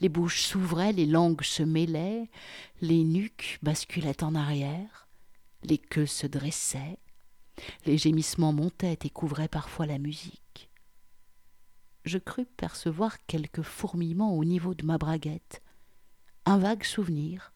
Les 0.00 0.08
bouches 0.08 0.42
s'ouvraient, 0.42 0.92
les 0.92 1.06
langues 1.06 1.42
se 1.42 1.62
mêlaient, 1.62 2.28
les 2.80 3.04
nuques 3.04 3.58
basculaient 3.62 4.22
en 4.22 4.34
arrière, 4.34 5.08
les 5.62 5.78
queues 5.78 6.06
se 6.06 6.26
dressaient, 6.26 6.98
les 7.86 7.98
gémissements 7.98 8.52
montaient 8.52 8.98
et 9.04 9.10
couvraient 9.10 9.48
parfois 9.48 9.86
la 9.86 9.98
musique. 9.98 10.70
Je 12.04 12.18
crus 12.18 12.46
percevoir 12.56 13.24
quelques 13.26 13.62
fourmillements 13.62 14.36
au 14.36 14.44
niveau 14.44 14.74
de 14.74 14.84
ma 14.84 14.98
braguette, 14.98 15.62
un 16.44 16.58
vague 16.58 16.84
souvenir, 16.84 17.52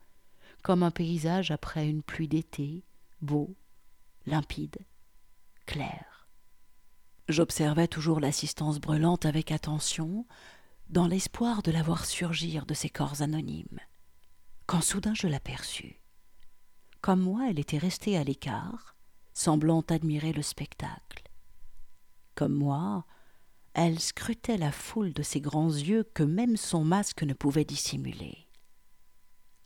comme 0.63 0.83
un 0.83 0.91
paysage 0.91 1.51
après 1.51 1.89
une 1.89 2.03
pluie 2.03 2.29
d'été, 2.29 2.85
beau, 3.21 3.55
limpide, 4.27 4.79
clair. 5.67 6.29
J'observais 7.29 7.89
toujours 7.89 8.21
l'assistance 8.21 8.81
brûlante 8.81 9.27
avec 9.27 9.53
attention, 9.53 10.27
dans 10.89 11.07
l'espoir 11.07 11.63
de 11.63 11.71
la 11.71 11.83
voir 11.83 12.07
surgir 12.07 12.65
de 12.65 12.75
ces 12.75 12.89
corps 12.89 13.21
anonymes, 13.21 13.81
quand 14.67 14.81
soudain 14.81 15.15
je 15.15 15.27
l'aperçus. 15.27 16.01
Comme 17.01 17.21
moi, 17.21 17.49
elle 17.49 17.59
était 17.59 17.79
restée 17.79 18.17
à 18.17 18.25
l'écart, 18.25 18.97
semblant 19.35 19.83
admirer 19.83 20.33
le 20.33 20.43
spectacle. 20.43 21.23
Comme 22.35 22.55
moi, 22.55 23.05
elle 23.75 24.01
scrutait 24.01 24.57
la 24.57 24.73
foule 24.73 25.13
de 25.13 25.23
ses 25.23 25.41
grands 25.41 25.73
yeux 25.73 26.05
que 26.15 26.23
même 26.23 26.57
son 26.57 26.85
masque 26.85 27.23
ne 27.23 27.35
pouvait 27.35 27.65
dissimuler. 27.65 28.49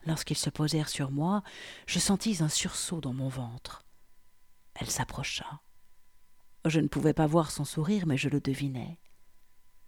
Lorsqu'ils 0.04 0.36
se 0.36 0.50
posèrent 0.50 0.88
sur 0.88 1.12
moi, 1.12 1.42
je 1.86 2.00
sentis 2.00 2.42
un 2.42 2.48
sursaut 2.48 3.00
dans 3.00 3.14
mon 3.14 3.28
ventre. 3.28 3.84
Elle 4.74 4.90
s'approcha. 4.90 5.62
Je 6.64 6.80
ne 6.80 6.88
pouvais 6.88 7.14
pas 7.14 7.26
voir 7.26 7.50
son 7.50 7.64
sourire, 7.64 8.06
mais 8.06 8.16
je 8.16 8.28
le 8.28 8.40
devinais. 8.40 8.98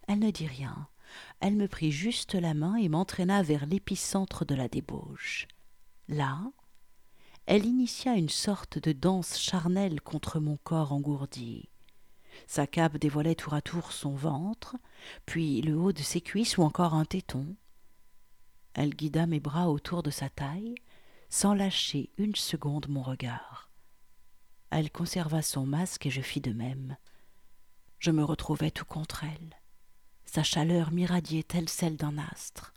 Elle 0.07 0.21
ne 0.21 0.31
dit 0.31 0.47
rien. 0.47 0.89
Elle 1.41 1.57
me 1.57 1.69
prit 1.69 1.93
juste 1.93 2.35
la 2.35 2.55
main 2.55 2.77
et 2.77 2.89
m'entraîna 2.89 3.43
vers 3.43 3.67
l'épicentre 3.67 4.45
de 4.45 4.55
la 4.55 4.69
débauche. 4.69 5.47
Là, 6.09 6.41
elle 7.47 7.67
initia 7.67 8.15
une 8.15 8.29
sorte 8.29 8.79
de 8.79 8.93
danse 8.93 9.39
charnelle 9.39 10.01
contre 10.01 10.41
mon 10.41 10.57
corps 10.57 10.93
engourdi. 10.93 11.69
Sa 12.47 12.67
cape 12.67 12.97
dévoilait 12.97 13.35
tour 13.35 13.55
à 13.55 13.63
tour 13.63 13.93
son 13.93 14.15
ventre, 14.15 14.77
puis 15.27 15.63
le 15.63 15.77
haut 15.77 15.93
de 15.93 16.03
ses 16.03 16.21
cuisses 16.21 16.59
ou 16.59 16.63
encore 16.63 16.95
un 16.95 17.05
téton. 17.05 17.57
Elle 18.75 18.95
guida 18.95 19.27
mes 19.27 19.41
bras 19.41 19.69
autour 19.71 20.03
de 20.03 20.11
sa 20.11 20.29
taille, 20.29 20.75
sans 21.29 21.55
lâcher 21.55 22.11
une 22.17 22.35
seconde 22.35 22.89
mon 22.89 23.03
regard. 23.03 23.71
Elle 24.71 24.91
conserva 24.91 25.43
son 25.43 25.67
masque 25.67 26.07
et 26.07 26.11
je 26.11 26.21
fis 26.21 26.41
de 26.41 26.53
même. 26.53 26.97
Je 27.99 28.11
me 28.11 28.25
retrouvais 28.25 28.71
tout 28.71 28.85
contre 28.85 29.25
elle. 29.25 29.57
Sa 30.35 30.43
chaleur 30.43 30.91
m'irradiait 30.91 31.45
telle 31.45 31.69
celle 31.69 31.97
d'un 31.97 32.19
astre. 32.19 32.75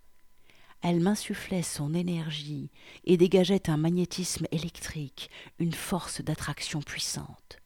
Elle 0.84 1.00
m'insufflait 1.00 1.64
son 1.64 1.96
énergie 1.96 2.70
et 3.04 3.18
dégageait 3.18 3.72
un 3.72 3.78
magnétisme 3.78 4.46
électrique, 4.52 5.32
une 5.58 5.74
force 5.74 6.22
d'attraction 6.22 6.84
puissante. 6.84 7.58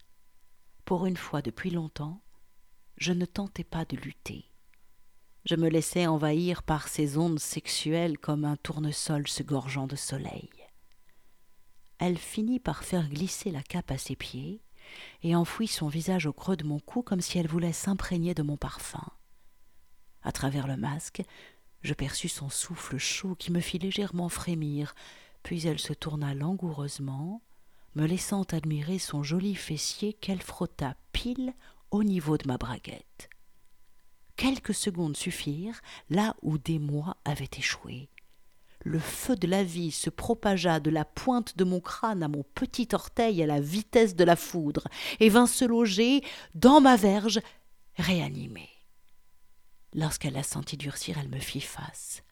Pour 0.86 1.08
une 1.08 1.18
fois 1.18 1.42
depuis 1.42 1.72
longtemps, 1.72 2.22
je 3.00 3.12
ne 3.12 3.26
tentais 3.26 3.66
pas 3.66 3.84
de 3.84 3.98
lutter. 3.98 4.46
Je 5.44 5.56
me 5.56 5.68
laissais 5.68 6.08
envahir 6.08 6.64
par 6.64 6.88
ces 6.88 7.18
ondes 7.18 7.40
sexuelles 7.40 8.18
comme 8.18 8.46
un 8.46 8.56
tournesol 8.56 9.28
se 9.28 9.44
gorgeant 9.44 9.88
de 9.88 9.98
soleil. 9.98 10.52
Elle 11.98 12.18
finit 12.18 12.62
par 12.62 12.86
faire 12.86 13.10
glisser 13.10 13.52
la 13.52 13.62
cape 13.62 13.92
à 13.92 13.98
ses 13.98 14.16
pieds 14.16 14.62
et 15.22 15.36
enfouit 15.36 15.68
son 15.68 15.90
visage 15.90 16.28
au 16.28 16.32
creux 16.32 16.56
de 16.56 16.66
mon 16.66 16.80
cou 16.80 17.02
comme 17.02 17.20
si 17.20 17.40
elle 17.40 17.50
voulait 17.50 17.74
s'imprégner 17.74 18.34
de 18.34 18.42
mon 18.42 18.56
parfum. 18.56 19.04
À 20.24 20.32
travers 20.32 20.68
le 20.68 20.78
masque, 20.78 21.24
je 21.82 21.94
perçus 21.94 22.30
son 22.30 22.50
souffle 22.50 22.98
chaud 22.98 23.36
qui 23.36 23.52
me 23.52 23.60
fit 23.60 23.80
légèrement 23.80 24.30
frémir, 24.30 24.94
puis 25.44 25.68
elle 25.68 25.80
se 25.80 25.94
tourna 25.94 26.34
langoureusement, 26.34 27.42
me 27.96 28.06
laissant 28.06 28.44
admirer 28.44 29.00
son 29.00 29.24
joli 29.24 29.56
fessier 29.56 30.14
qu'elle 30.14 30.42
frotta 30.42 30.96
pile 31.12 31.54
au 31.90 32.04
niveau 32.04 32.38
de 32.38 32.48
ma 32.48 32.58
braguette. 32.58 33.30
Quelques 34.36 34.74
secondes 34.74 35.18
suffirent 35.18 35.82
là 36.10 36.36
où 36.42 36.58
des 36.58 36.80
mois 36.80 37.18
avaient 37.26 37.50
échoué. 37.58 38.10
Le 38.84 38.98
feu 38.98 39.36
de 39.36 39.46
la 39.46 39.64
vie 39.64 39.92
se 39.92 40.10
propagea 40.10 40.80
de 40.80 40.90
la 40.90 41.06
pointe 41.06 41.56
de 41.58 41.64
mon 41.64 41.80
crâne 41.80 42.24
à 42.24 42.28
mon 42.28 42.44
petit 42.56 42.88
orteil 42.94 43.44
à 43.44 43.46
la 43.46 43.60
vitesse 43.60 44.16
de 44.16 44.24
la 44.24 44.36
foudre, 44.36 44.88
et 45.20 45.30
vint 45.30 45.46
se 45.46 45.66
loger 45.66 46.24
dans 46.56 46.82
ma 46.82 46.96
verge 46.96 47.40
réanimée. 47.98 48.71
Lorsqu'elle 49.94 50.34
la 50.34 50.44
sentit 50.44 50.78
durcir, 50.78 51.18
elle 51.18 51.30
me 51.30 51.40
fit 51.40 51.62
face. 51.62 52.24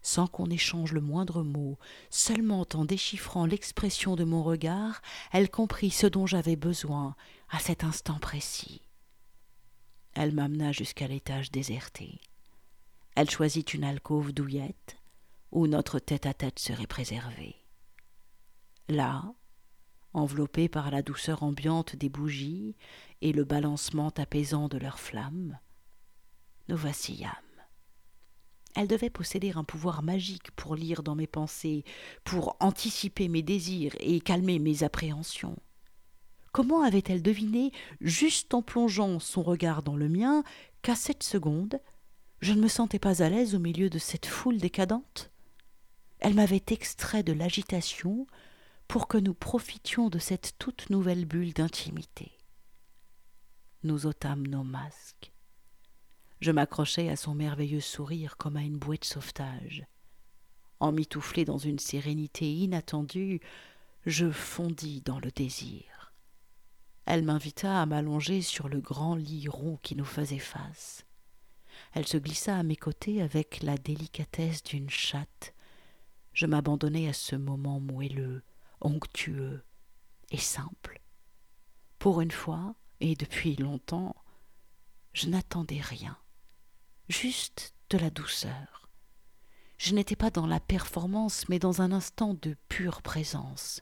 Sans 0.00 0.26
qu'on 0.26 0.48
échange 0.48 0.92
le 0.92 1.00
moindre 1.00 1.42
mot, 1.42 1.78
seulement 2.08 2.66
en 2.74 2.84
déchiffrant 2.84 3.44
l'expression 3.44 4.16
de 4.16 4.24
mon 4.24 4.42
regard, 4.42 5.02
elle 5.32 5.50
comprit 5.50 5.90
ce 5.90 6.06
dont 6.06 6.26
j'avais 6.26 6.56
besoin 6.56 7.14
à 7.50 7.58
cet 7.58 7.84
instant 7.84 8.18
précis. 8.18 8.82
Elle 10.14 10.32
m'amena 10.32 10.72
jusqu'à 10.72 11.08
l'étage 11.08 11.50
déserté. 11.50 12.20
Elle 13.14 13.28
choisit 13.28 13.74
une 13.74 13.84
alcôve 13.84 14.32
douillette 14.32 14.96
où 15.50 15.66
notre 15.66 15.98
tête-à-tête 15.98 16.58
serait 16.58 16.86
préservé. 16.86 17.56
Là, 18.88 19.34
enveloppée 20.12 20.68
par 20.68 20.90
la 20.90 21.02
douceur 21.02 21.42
ambiante 21.42 21.96
des 21.96 22.08
bougies 22.08 22.76
et 23.20 23.32
le 23.32 23.44
balancement 23.44 24.12
apaisant 24.16 24.68
de 24.68 24.78
leurs 24.78 24.98
flammes, 24.98 25.58
nous. 26.68 27.42
Elle 28.74 28.88
devait 28.88 29.10
posséder 29.10 29.52
un 29.56 29.64
pouvoir 29.64 30.02
magique 30.02 30.50
pour 30.52 30.76
lire 30.76 31.02
dans 31.02 31.14
mes 31.14 31.26
pensées, 31.26 31.84
pour 32.24 32.56
anticiper 32.60 33.28
mes 33.28 33.42
désirs 33.42 33.96
et 33.98 34.20
calmer 34.20 34.58
mes 34.58 34.82
appréhensions. 34.82 35.56
Comment 36.52 36.82
avait-elle 36.82 37.22
deviné, 37.22 37.72
juste 38.00 38.54
en 38.54 38.62
plongeant 38.62 39.18
son 39.18 39.42
regard 39.42 39.82
dans 39.82 39.96
le 39.96 40.08
mien, 40.08 40.44
qu'à 40.82 40.94
cette 40.94 41.22
seconde, 41.22 41.80
je 42.40 42.52
ne 42.52 42.60
me 42.60 42.68
sentais 42.68 42.98
pas 42.98 43.22
à 43.22 43.28
l'aise 43.28 43.54
au 43.54 43.58
milieu 43.58 43.90
de 43.90 43.98
cette 43.98 44.26
foule 44.26 44.58
décadente? 44.58 45.30
Elle 46.20 46.34
m'avait 46.34 46.64
extrait 46.68 47.22
de 47.22 47.32
l'agitation 47.32 48.26
pour 48.86 49.08
que 49.08 49.18
nous 49.18 49.34
profitions 49.34 50.08
de 50.08 50.18
cette 50.18 50.54
toute 50.58 50.88
nouvelle 50.90 51.26
bulle 51.26 51.52
d'intimité. 51.52 52.32
Nous 53.82 54.06
ôtâmes 54.06 54.46
nos 54.46 54.64
masques. 54.64 55.32
Je 56.40 56.52
m'accrochai 56.52 57.08
à 57.08 57.16
son 57.16 57.34
merveilleux 57.34 57.80
sourire 57.80 58.36
comme 58.36 58.56
à 58.56 58.62
une 58.62 58.78
bouée 58.78 58.98
de 58.98 59.04
sauvetage. 59.04 59.84
Emmitouflé 60.80 61.44
dans 61.44 61.58
une 61.58 61.80
sérénité 61.80 62.52
inattendue, 62.52 63.40
je 64.06 64.30
fondis 64.30 65.00
dans 65.00 65.18
le 65.18 65.30
désir. 65.32 66.12
Elle 67.06 67.24
m'invita 67.24 67.80
à 67.80 67.86
m'allonger 67.86 68.42
sur 68.42 68.68
le 68.68 68.80
grand 68.80 69.16
lit 69.16 69.48
rond 69.48 69.78
qui 69.82 69.96
nous 69.96 70.04
faisait 70.04 70.38
face. 70.38 71.04
Elle 71.92 72.06
se 72.06 72.18
glissa 72.18 72.56
à 72.56 72.62
mes 72.62 72.76
côtés 72.76 73.22
avec 73.22 73.62
la 73.62 73.76
délicatesse 73.76 74.62
d'une 74.62 74.90
chatte. 74.90 75.54
Je 76.32 76.46
m'abandonnai 76.46 77.08
à 77.08 77.12
ce 77.12 77.34
moment 77.34 77.80
moelleux, 77.80 78.42
onctueux 78.80 79.64
et 80.30 80.38
simple. 80.38 81.00
Pour 81.98 82.20
une 82.20 82.30
fois, 82.30 82.74
et 83.00 83.14
depuis 83.14 83.56
longtemps, 83.56 84.14
je 85.12 85.28
n'attendais 85.28 85.80
rien, 85.80 86.16
juste 87.08 87.74
de 87.90 87.98
la 87.98 88.10
douceur. 88.10 88.88
Je 89.78 89.94
n'étais 89.94 90.16
pas 90.16 90.30
dans 90.30 90.46
la 90.46 90.60
performance, 90.60 91.48
mais 91.48 91.58
dans 91.58 91.82
un 91.82 91.92
instant 91.92 92.34
de 92.34 92.56
pure 92.68 93.00
présence. 93.02 93.80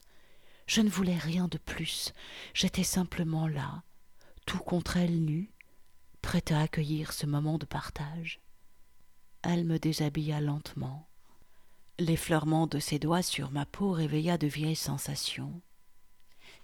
Je 0.67 0.81
ne 0.81 0.89
voulais 0.89 1.17
rien 1.17 1.47
de 1.47 1.57
plus. 1.57 2.13
J'étais 2.53 2.83
simplement 2.83 3.47
là, 3.47 3.83
tout 4.45 4.59
contre 4.59 4.97
elle 4.97 5.23
nue, 5.23 5.51
prête 6.21 6.51
à 6.51 6.61
accueillir 6.61 7.13
ce 7.13 7.25
moment 7.25 7.57
de 7.57 7.65
partage. 7.65 8.39
Elle 9.41 9.65
me 9.65 9.79
déshabilla 9.79 10.41
lentement. 10.41 11.07
L'effleurement 11.99 12.67
de 12.67 12.79
ses 12.79 12.99
doigts 12.99 13.23
sur 13.23 13.51
ma 13.51 13.65
peau 13.65 13.91
réveilla 13.91 14.37
de 14.37 14.47
vieilles 14.47 14.75
sensations. 14.75 15.61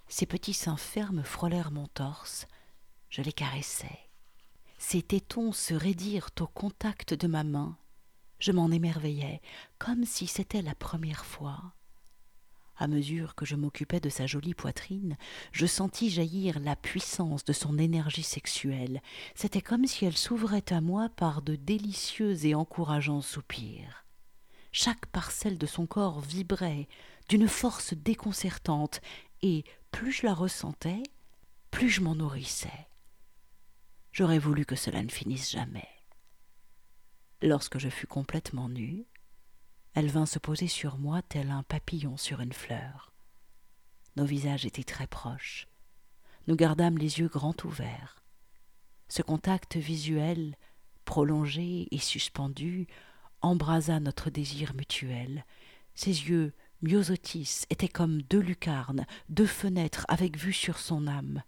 Ses 0.08 0.26
petits 0.26 0.54
seins 0.54 0.78
fermes 0.78 1.23
frôlèrent 1.23 1.71
mon 1.71 1.88
torse. 1.88 2.45
Je 3.10 3.21
les 3.21 3.34
caressai. 3.34 3.99
Ses 4.86 5.02
tétons 5.02 5.54
se 5.54 5.74
raidirent 5.74 6.30
au 6.41 6.46
contact 6.46 7.13
de 7.13 7.26
ma 7.26 7.46
main. 7.46 7.78
Je 8.38 8.52
m'en 8.52 8.69
émerveillais, 8.69 9.41
comme 9.80 10.04
si 10.04 10.28
c'était 10.28 10.62
la 10.62 10.76
première 10.76 11.26
fois. 11.26 11.74
À 12.76 12.88
mesure 12.88 13.34
que 13.34 13.46
je 13.46 13.56
m'occupais 13.56 14.02
de 14.02 14.10
sa 14.10 14.28
jolie 14.28 14.54
poitrine, 14.54 15.17
je 15.54 15.65
sentis 15.65 16.10
jaillir 16.10 16.60
la 16.60 16.76
puissance 16.76 17.46
de 17.46 17.54
son 17.54 17.80
énergie 17.80 18.24
sexuelle. 18.24 19.02
C'était 19.36 19.62
comme 19.62 19.88
si 19.88 20.04
elle 20.04 20.17
s'ouvrait 20.17 20.72
à 20.72 20.82
moi 20.82 21.08
par 21.08 21.41
de 21.41 21.56
délicieux 21.56 22.46
et 22.46 22.54
encourageants 22.54 23.22
soupirs. 23.22 24.06
Chaque 24.74 25.06
parcelle 25.08 25.58
de 25.58 25.65
son 25.65 25.88
corps 25.88 26.19
vibrait 26.19 26.89
d'une 27.30 27.48
force 27.48 27.93
déconcertante, 27.93 29.00
et 29.41 29.63
plus 29.91 30.12
je 30.12 30.26
la 30.28 30.34
ressentais, 30.34 31.04
plus 31.72 31.89
je 31.89 32.02
m'en 32.02 32.15
nourrissais. 32.15 32.88
J'aurais 34.13 34.38
voulu 34.38 34.63
que 34.63 34.76
cela 34.76 35.02
ne 35.02 35.10
finisse 35.10 35.49
jamais. 35.49 35.88
Lorsque 37.41 37.80
je 37.80 37.89
fus 37.89 38.06
complètement 38.06 38.69
nue, 38.69 39.08
elle 39.95 40.08
vint 40.08 40.28
se 40.28 40.38
poser 40.38 40.67
sur 40.67 40.99
moi 40.99 41.23
tel 41.23 41.49
un 41.49 41.63
papillon 41.63 42.15
sur 42.15 42.39
une 42.39 42.54
fleur. 42.54 43.12
Nos 44.15 44.26
visages 44.26 44.67
étaient 44.67 44.84
très 44.84 45.08
proches. 45.08 45.67
Nous 46.45 46.56
gardâmes 46.56 46.99
les 46.99 47.19
yeux 47.19 47.28
grands 47.28 47.56
ouverts. 47.63 48.23
Ce 49.08 49.23
contact 49.23 49.78
visuel, 49.78 50.58
prolongé 51.06 51.88
et 51.89 51.97
suspendu, 51.97 52.86
embrasa 53.41 53.99
notre 53.99 54.30
désir 54.30 54.76
mutuel. 54.76 55.43
Ses 55.95 56.30
yeux, 56.30 56.54
myosotis, 56.84 57.63
étaient 57.71 57.88
comme 57.88 58.21
deux 58.21 58.41
lucarnes, 58.41 59.08
deux 59.30 59.47
fenêtres 59.47 60.06
avec 60.08 60.38
vue 60.38 60.54
sur 60.54 60.78
son 60.78 61.08
âme. 61.08 61.41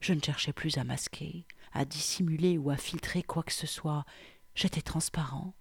Je 0.00 0.14
ne 0.14 0.22
cherchais 0.22 0.54
plus 0.54 0.78
à 0.78 0.84
masquer, 0.84 1.46
à 1.72 1.84
dissimuler 1.84 2.58
ou 2.58 2.70
à 2.70 2.76
filtrer 2.76 3.22
quoi 3.22 3.42
que 3.42 3.52
ce 3.52 3.66
soit. 3.66 4.04
J'étais 4.54 4.82
transparent. 4.82 5.54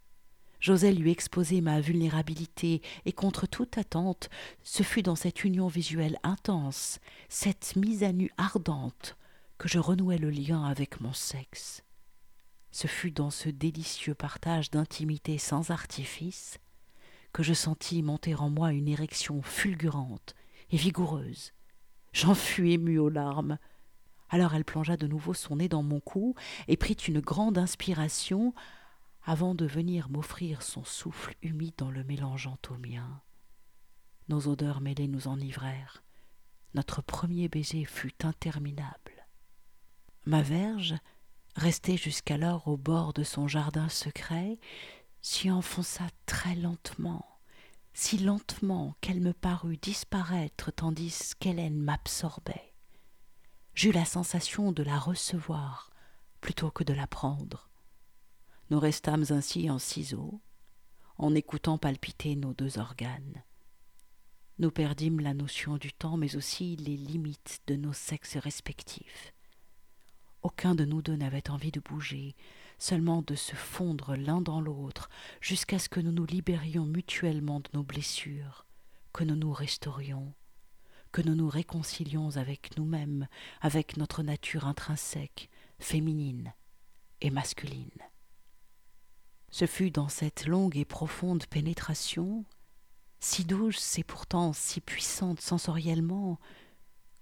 J'osais 0.59 0.91
lui 0.91 1.11
exposer 1.11 1.59
ma 1.59 1.81
vulnérabilité, 1.81 2.81
et 3.05 3.13
contre 3.13 3.47
toute 3.47 3.79
attente, 3.79 4.29
ce 4.61 4.83
fut 4.83 5.01
dans 5.01 5.15
cette 5.15 5.43
union 5.43 5.67
visuelle 5.67 6.19
intense, 6.21 6.99
cette 7.29 7.75
mise 7.75 8.03
à 8.03 8.11
nu 8.11 8.29
ardente, 8.37 9.17
que 9.57 9.67
je 9.67 9.79
renouai 9.79 10.19
le 10.19 10.29
lien 10.29 10.63
avec 10.63 11.01
mon 11.01 11.13
sexe. 11.13 11.83
Ce 12.71 12.87
fut 12.87 13.11
dans 13.11 13.31
ce 13.31 13.49
délicieux 13.49 14.13
partage 14.13 14.69
d'intimité 14.69 15.37
sans 15.37 15.71
artifice 15.71 16.59
que 17.33 17.43
je 17.43 17.53
sentis 17.53 18.03
monter 18.03 18.35
en 18.35 18.49
moi 18.49 18.71
une 18.71 18.87
érection 18.87 19.41
fulgurante 19.41 20.35
et 20.69 20.77
vigoureuse. 20.77 21.53
J'en 22.13 22.35
fus 22.35 22.71
ému 22.71 22.99
aux 22.99 23.09
larmes. 23.09 23.57
Alors 24.31 24.53
elle 24.55 24.63
plongea 24.63 24.95
de 24.95 25.07
nouveau 25.07 25.33
son 25.33 25.57
nez 25.57 25.67
dans 25.67 25.83
mon 25.83 25.99
cou 25.99 26.35
et 26.69 26.77
prit 26.77 26.93
une 26.93 27.19
grande 27.19 27.57
inspiration 27.57 28.53
avant 29.23 29.53
de 29.53 29.65
venir 29.65 30.09
m'offrir 30.09 30.61
son 30.61 30.85
souffle 30.85 31.35
humide 31.41 31.73
dans 31.77 31.91
le 31.91 32.05
mélangeant 32.05 32.57
au 32.69 32.77
mien. 32.77 33.21
Nos 34.29 34.47
odeurs 34.47 34.79
mêlées 34.79 35.09
nous 35.09 35.27
enivrèrent. 35.27 36.01
Notre 36.73 37.01
premier 37.01 37.49
baiser 37.49 37.83
fut 37.83 38.25
interminable. 38.25 39.27
Ma 40.25 40.41
verge, 40.41 40.95
restée 41.57 41.97
jusqu'alors 41.97 42.69
au 42.69 42.77
bord 42.77 43.11
de 43.11 43.23
son 43.23 43.49
jardin 43.49 43.89
secret, 43.89 44.59
s'y 45.21 45.51
enfonça 45.51 46.07
très 46.25 46.55
lentement, 46.55 47.25
si 47.93 48.17
lentement 48.17 48.95
qu'elle 49.01 49.19
me 49.19 49.33
parut 49.33 49.77
disparaître 49.77 50.71
tandis 50.71 51.33
qu'Hélène 51.37 51.77
m'absorbait 51.77 52.70
j'eus 53.73 53.91
la 53.91 54.05
sensation 54.05 54.71
de 54.71 54.83
la 54.83 54.99
recevoir 54.99 55.89
plutôt 56.39 56.71
que 56.71 56.83
de 56.83 56.93
la 56.93 57.07
prendre. 57.07 57.69
Nous 58.69 58.79
restâmes 58.79 59.25
ainsi 59.29 59.69
en 59.69 59.79
ciseaux, 59.79 60.41
en 61.17 61.35
écoutant 61.35 61.77
palpiter 61.77 62.35
nos 62.35 62.53
deux 62.53 62.79
organes. 62.79 63.43
Nous 64.59 64.71
perdîmes 64.71 65.19
la 65.19 65.33
notion 65.33 65.77
du 65.77 65.93
temps, 65.93 66.17
mais 66.17 66.35
aussi 66.35 66.75
les 66.75 66.97
limites 66.97 67.61
de 67.67 67.75
nos 67.75 67.93
sexes 67.93 68.37
respectifs. 68.37 69.33
Aucun 70.41 70.75
de 70.75 70.85
nous 70.85 71.01
deux 71.01 71.15
n'avait 71.15 71.49
envie 71.49 71.71
de 71.71 71.79
bouger, 71.79 72.35
seulement 72.77 73.21
de 73.21 73.35
se 73.35 73.55
fondre 73.55 74.15
l'un 74.15 74.41
dans 74.41 74.61
l'autre, 74.61 75.09
jusqu'à 75.39 75.77
ce 75.77 75.89
que 75.89 75.99
nous 75.99 76.11
nous 76.11 76.25
libérions 76.25 76.85
mutuellement 76.85 77.59
de 77.59 77.69
nos 77.73 77.83
blessures, 77.83 78.65
que 79.13 79.23
nous 79.23 79.35
nous 79.35 79.53
restaurions, 79.53 80.33
que 81.11 81.21
nous 81.21 81.35
nous 81.35 81.49
réconcilions 81.49 82.37
avec 82.37 82.77
nous-mêmes, 82.77 83.27
avec 83.59 83.97
notre 83.97 84.23
nature 84.23 84.65
intrinsèque, 84.65 85.49
féminine 85.79 86.53
et 87.21 87.29
masculine. 87.29 87.89
Ce 89.49 89.65
fut 89.65 89.91
dans 89.91 90.07
cette 90.07 90.45
longue 90.45 90.77
et 90.77 90.85
profonde 90.85 91.45
pénétration, 91.45 92.45
si 93.19 93.45
douce 93.45 93.99
et 93.99 94.03
pourtant 94.03 94.53
si 94.53 94.79
puissante 94.79 95.41
sensoriellement, 95.41 96.39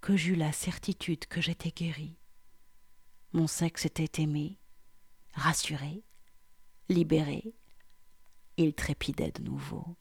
que 0.02 0.15
j'eus 0.15 0.36
la 0.36 0.52
certitude 0.52 1.25
que 1.25 1.41
j'étais 1.41 1.71
guérie. 1.71 2.17
Mon 3.34 3.47
sexe 3.47 3.86
était 3.86 4.21
aimé, 4.21 4.60
rassuré, 5.34 6.04
libéré, 6.88 7.54
il 8.58 8.73
trépidait 8.73 9.32
de 9.32 9.43
nouveau. 9.43 9.97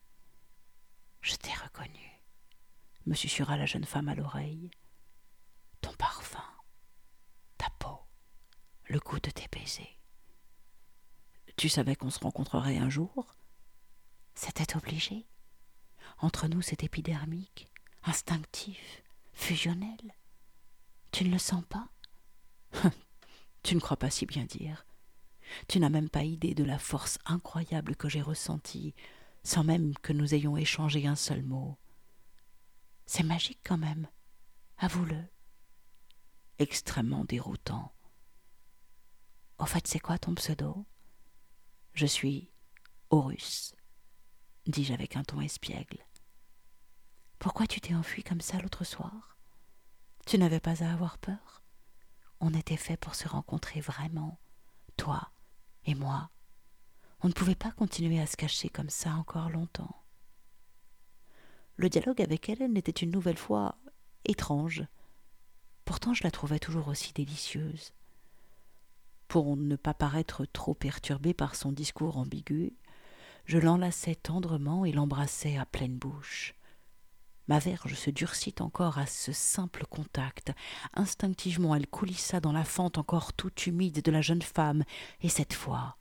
Je 1.20 1.34
t'ai 1.34 1.52
reconnu 1.52 2.07
me 3.08 3.14
susurra 3.14 3.56
la 3.56 3.66
jeune 3.66 3.84
femme 3.84 4.08
à 4.08 4.14
l'oreille. 4.14 4.70
Ton 5.80 5.92
parfum, 5.94 6.44
ta 7.56 7.70
peau, 7.78 8.00
le 8.86 8.98
goût 8.98 9.18
de 9.18 9.30
tes 9.30 9.48
baisers. 9.50 9.98
Tu 11.56 11.68
savais 11.68 11.96
qu'on 11.96 12.10
se 12.10 12.20
rencontrerait 12.20 12.76
un 12.76 12.90
jour? 12.90 13.34
C'était 14.34 14.76
obligé. 14.76 15.26
Entre 16.18 16.46
nous, 16.48 16.62
c'est 16.62 16.84
épidermique, 16.84 17.72
instinctif, 18.04 19.02
fusionnel. 19.32 20.14
Tu 21.10 21.24
ne 21.24 21.30
le 21.30 21.38
sens 21.38 21.64
pas? 21.68 21.88
Tu 23.64 23.74
ne 23.74 23.80
crois 23.80 23.96
pas 23.96 24.08
si 24.08 24.24
bien 24.24 24.44
dire. 24.44 24.86
Tu 25.66 25.80
n'as 25.80 25.90
même 25.90 26.08
pas 26.08 26.22
idée 26.22 26.54
de 26.54 26.62
la 26.62 26.78
force 26.78 27.18
incroyable 27.26 27.96
que 27.96 28.08
j'ai 28.08 28.22
ressentie, 28.22 28.94
sans 29.42 29.64
même 29.64 29.94
que 29.98 30.12
nous 30.12 30.32
ayons 30.32 30.56
échangé 30.56 31.06
un 31.06 31.16
seul 31.16 31.42
mot. 31.42 31.76
C'est 33.10 33.22
magique 33.22 33.60
quand 33.64 33.78
même. 33.78 34.06
Avoue-le. 34.76 35.24
Extrêmement 36.58 37.24
déroutant. 37.24 37.94
Au 39.56 39.64
fait, 39.64 39.86
c'est 39.86 39.98
quoi 39.98 40.18
ton 40.18 40.34
pseudo? 40.34 40.84
Je 41.94 42.04
suis 42.04 42.50
Horus, 43.08 43.74
dis-je 44.66 44.92
avec 44.92 45.16
un 45.16 45.24
ton 45.24 45.40
espiègle. 45.40 46.04
Pourquoi 47.38 47.66
tu 47.66 47.80
t'es 47.80 47.94
enfui 47.94 48.22
comme 48.22 48.42
ça 48.42 48.58
l'autre 48.58 48.84
soir? 48.84 49.38
Tu 50.26 50.36
n'avais 50.36 50.60
pas 50.60 50.84
à 50.84 50.92
avoir 50.92 51.16
peur? 51.16 51.62
On 52.40 52.52
était 52.52 52.76
fait 52.76 52.98
pour 52.98 53.14
se 53.14 53.26
rencontrer 53.26 53.80
vraiment, 53.80 54.38
toi 54.98 55.32
et 55.84 55.94
moi. 55.94 56.30
On 57.20 57.28
ne 57.28 57.32
pouvait 57.32 57.54
pas 57.54 57.72
continuer 57.72 58.20
à 58.20 58.26
se 58.26 58.36
cacher 58.36 58.68
comme 58.68 58.90
ça 58.90 59.14
encore 59.14 59.48
longtemps. 59.48 60.04
Le 61.78 61.88
dialogue 61.88 62.20
avec 62.20 62.48
Hélène 62.48 62.76
était 62.76 62.90
une 62.90 63.12
nouvelle 63.12 63.36
fois 63.36 63.76
étrange. 64.24 64.82
Pourtant 65.84 66.12
je 66.12 66.24
la 66.24 66.32
trouvais 66.32 66.58
toujours 66.58 66.88
aussi 66.88 67.12
délicieuse. 67.12 67.92
Pour 69.28 69.56
ne 69.56 69.76
pas 69.76 69.94
paraître 69.94 70.44
trop 70.44 70.74
perturbé 70.74 71.34
par 71.34 71.54
son 71.54 71.70
discours 71.70 72.16
ambigu, 72.16 72.72
je 73.44 73.58
l'enlaçai 73.58 74.16
tendrement 74.16 74.84
et 74.84 74.90
l'embrassai 74.90 75.56
à 75.56 75.66
pleine 75.66 75.96
bouche. 75.96 76.56
Ma 77.46 77.60
verge 77.60 77.94
se 77.94 78.10
durcit 78.10 78.56
encore 78.58 78.98
à 78.98 79.06
ce 79.06 79.30
simple 79.30 79.86
contact. 79.88 80.52
Instinctivement, 80.94 81.76
elle 81.76 81.86
coulissa 81.86 82.40
dans 82.40 82.52
la 82.52 82.64
fente 82.64 82.98
encore 82.98 83.32
toute 83.32 83.68
humide 83.68 84.02
de 84.02 84.10
la 84.10 84.20
jeune 84.20 84.42
femme, 84.42 84.82
et 85.20 85.28
cette 85.28 85.54
fois, 85.54 85.97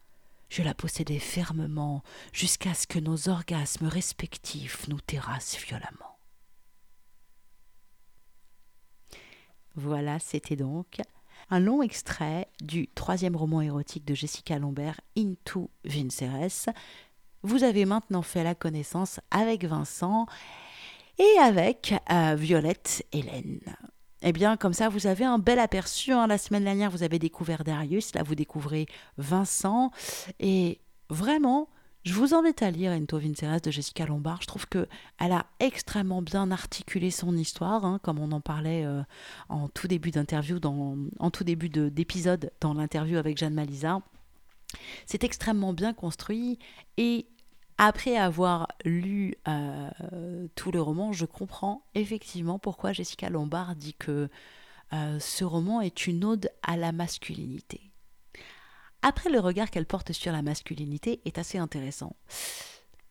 je 0.49 0.63
la 0.63 0.73
possédais 0.73 1.19
fermement 1.19 2.03
jusqu'à 2.33 2.73
ce 2.73 2.87
que 2.87 2.99
nos 2.99 3.29
orgasmes 3.29 3.87
respectifs 3.87 4.87
nous 4.87 5.01
terrassent 5.01 5.57
violemment. 5.57 6.17
Voilà, 9.75 10.19
c'était 10.19 10.55
donc 10.55 11.01
un 11.49 11.59
long 11.59 11.81
extrait 11.81 12.47
du 12.61 12.87
troisième 12.87 13.35
roman 13.35 13.61
érotique 13.61 14.05
de 14.05 14.15
Jessica 14.15 14.57
Lombert, 14.57 14.99
Into 15.17 15.69
Vinceres. 15.85 16.73
Vous 17.43 17.63
avez 17.63 17.85
maintenant 17.85 18.23
fait 18.23 18.43
la 18.43 18.55
connaissance 18.55 19.19
avec 19.29 19.63
Vincent 19.63 20.25
et 21.19 21.39
avec 21.39 21.93
euh, 22.11 22.35
Violette 22.35 23.05
Hélène. 23.11 23.61
Eh 24.23 24.31
bien, 24.31 24.57
comme 24.57 24.73
ça, 24.73 24.89
vous 24.89 25.07
avez 25.07 25.25
un 25.25 25.37
bel 25.37 25.59
aperçu. 25.59 26.11
Hein. 26.11 26.27
La 26.27 26.37
semaine 26.37 26.63
dernière, 26.63 26.89
vous 26.89 27.03
avez 27.03 27.19
découvert 27.19 27.63
Darius. 27.63 28.15
Là, 28.15 28.23
vous 28.23 28.35
découvrez 28.35 28.87
Vincent. 29.17 29.91
Et 30.39 30.79
vraiment, 31.09 31.69
je 32.03 32.13
vous 32.13 32.33
invite 32.33 32.63
à 32.63 32.71
lire 32.71 32.91
Ento 32.91 33.19
Vinceres 33.19 33.61
de 33.61 33.69
Jessica 33.69 34.05
Lombard. 34.05 34.41
Je 34.41 34.47
trouve 34.47 34.65
qu'elle 34.67 34.87
a 35.19 35.45
extrêmement 35.59 36.21
bien 36.21 36.51
articulé 36.51 37.11
son 37.11 37.35
histoire, 37.35 37.85
hein, 37.85 37.99
comme 38.01 38.17
on 38.17 38.31
en 38.31 38.41
parlait 38.41 38.85
euh, 38.85 39.03
en 39.49 39.67
tout 39.67 39.87
début 39.87 40.11
d'interview, 40.11 40.59
en 40.63 41.31
tout 41.31 41.43
début 41.43 41.69
d'épisode 41.69 42.51
dans 42.61 42.73
l'interview 42.73 43.17
avec 43.17 43.37
Jeanne 43.37 43.53
Malisa. 43.53 44.01
C'est 45.05 45.23
extrêmement 45.23 45.73
bien 45.73 45.93
construit 45.93 46.59
et 46.97 47.27
après 47.77 48.17
avoir 48.17 48.67
lu 48.85 49.35
euh, 49.47 50.47
tout 50.55 50.71
le 50.71 50.81
roman, 50.81 51.13
je 51.13 51.25
comprends 51.25 51.83
effectivement 51.93 52.59
pourquoi 52.59 52.91
Jessica 52.91 53.29
Lombard 53.29 53.75
dit 53.75 53.93
que 53.93 54.29
euh, 54.93 55.19
ce 55.19 55.43
roman 55.43 55.81
est 55.81 56.07
une 56.07 56.23
ode 56.23 56.49
à 56.63 56.77
la 56.77 56.91
masculinité. 56.91 57.81
Après, 59.01 59.29
le 59.29 59.39
regard 59.39 59.69
qu'elle 59.69 59.85
porte 59.85 60.11
sur 60.11 60.31
la 60.31 60.41
masculinité 60.41 61.21
est 61.25 61.37
assez 61.37 61.57
intéressant. 61.57 62.15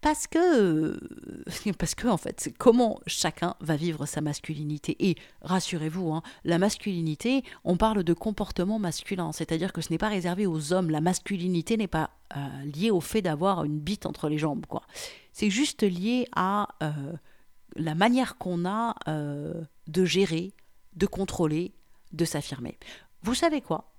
Parce 0.07 0.29
que, 0.29 1.01
parce 1.81 1.97
que 1.97 2.07
en 2.07 2.17
fait, 2.17 2.55
comment 2.59 3.01
chacun 3.09 3.57
va 3.59 3.75
vivre 3.75 4.07
sa 4.07 4.21
masculinité. 4.21 4.95
Et 5.01 5.17
rassurez-vous, 5.43 6.13
hein, 6.13 6.23
la 6.45 6.59
masculinité, 6.59 7.43
on 7.65 7.77
parle 7.77 8.05
de 8.05 8.13
comportement 8.13 8.79
masculin, 8.79 9.33
c'est-à-dire 9.33 9.73
que 9.73 9.81
ce 9.81 9.91
n'est 9.91 9.99
pas 9.99 10.09
réservé 10.09 10.47
aux 10.47 10.73
hommes. 10.73 10.91
La 10.91 11.01
masculinité 11.01 11.77
n'est 11.77 11.89
pas 11.89 12.11
euh, 12.37 12.39
liée 12.73 12.93
au 12.93 13.01
fait 13.01 13.21
d'avoir 13.21 13.65
une 13.65 13.81
bite 13.81 14.07
entre 14.07 14.29
les 14.29 14.39
jambes, 14.39 14.65
quoi. 14.67 14.83
C'est 15.33 15.51
juste 15.51 15.83
lié 15.83 16.29
à 16.37 16.69
euh, 16.85 16.93
la 17.75 17.97
manière 17.97 18.39
qu'on 18.39 18.65
a 18.65 18.95
euh, 19.09 19.61
de 19.89 20.05
gérer, 20.05 20.53
de 20.95 21.07
contrôler, 21.07 21.75
de 22.13 22.25
s'affirmer. 22.25 22.79
Vous 23.23 23.35
savez 23.35 23.61
quoi? 23.61 23.96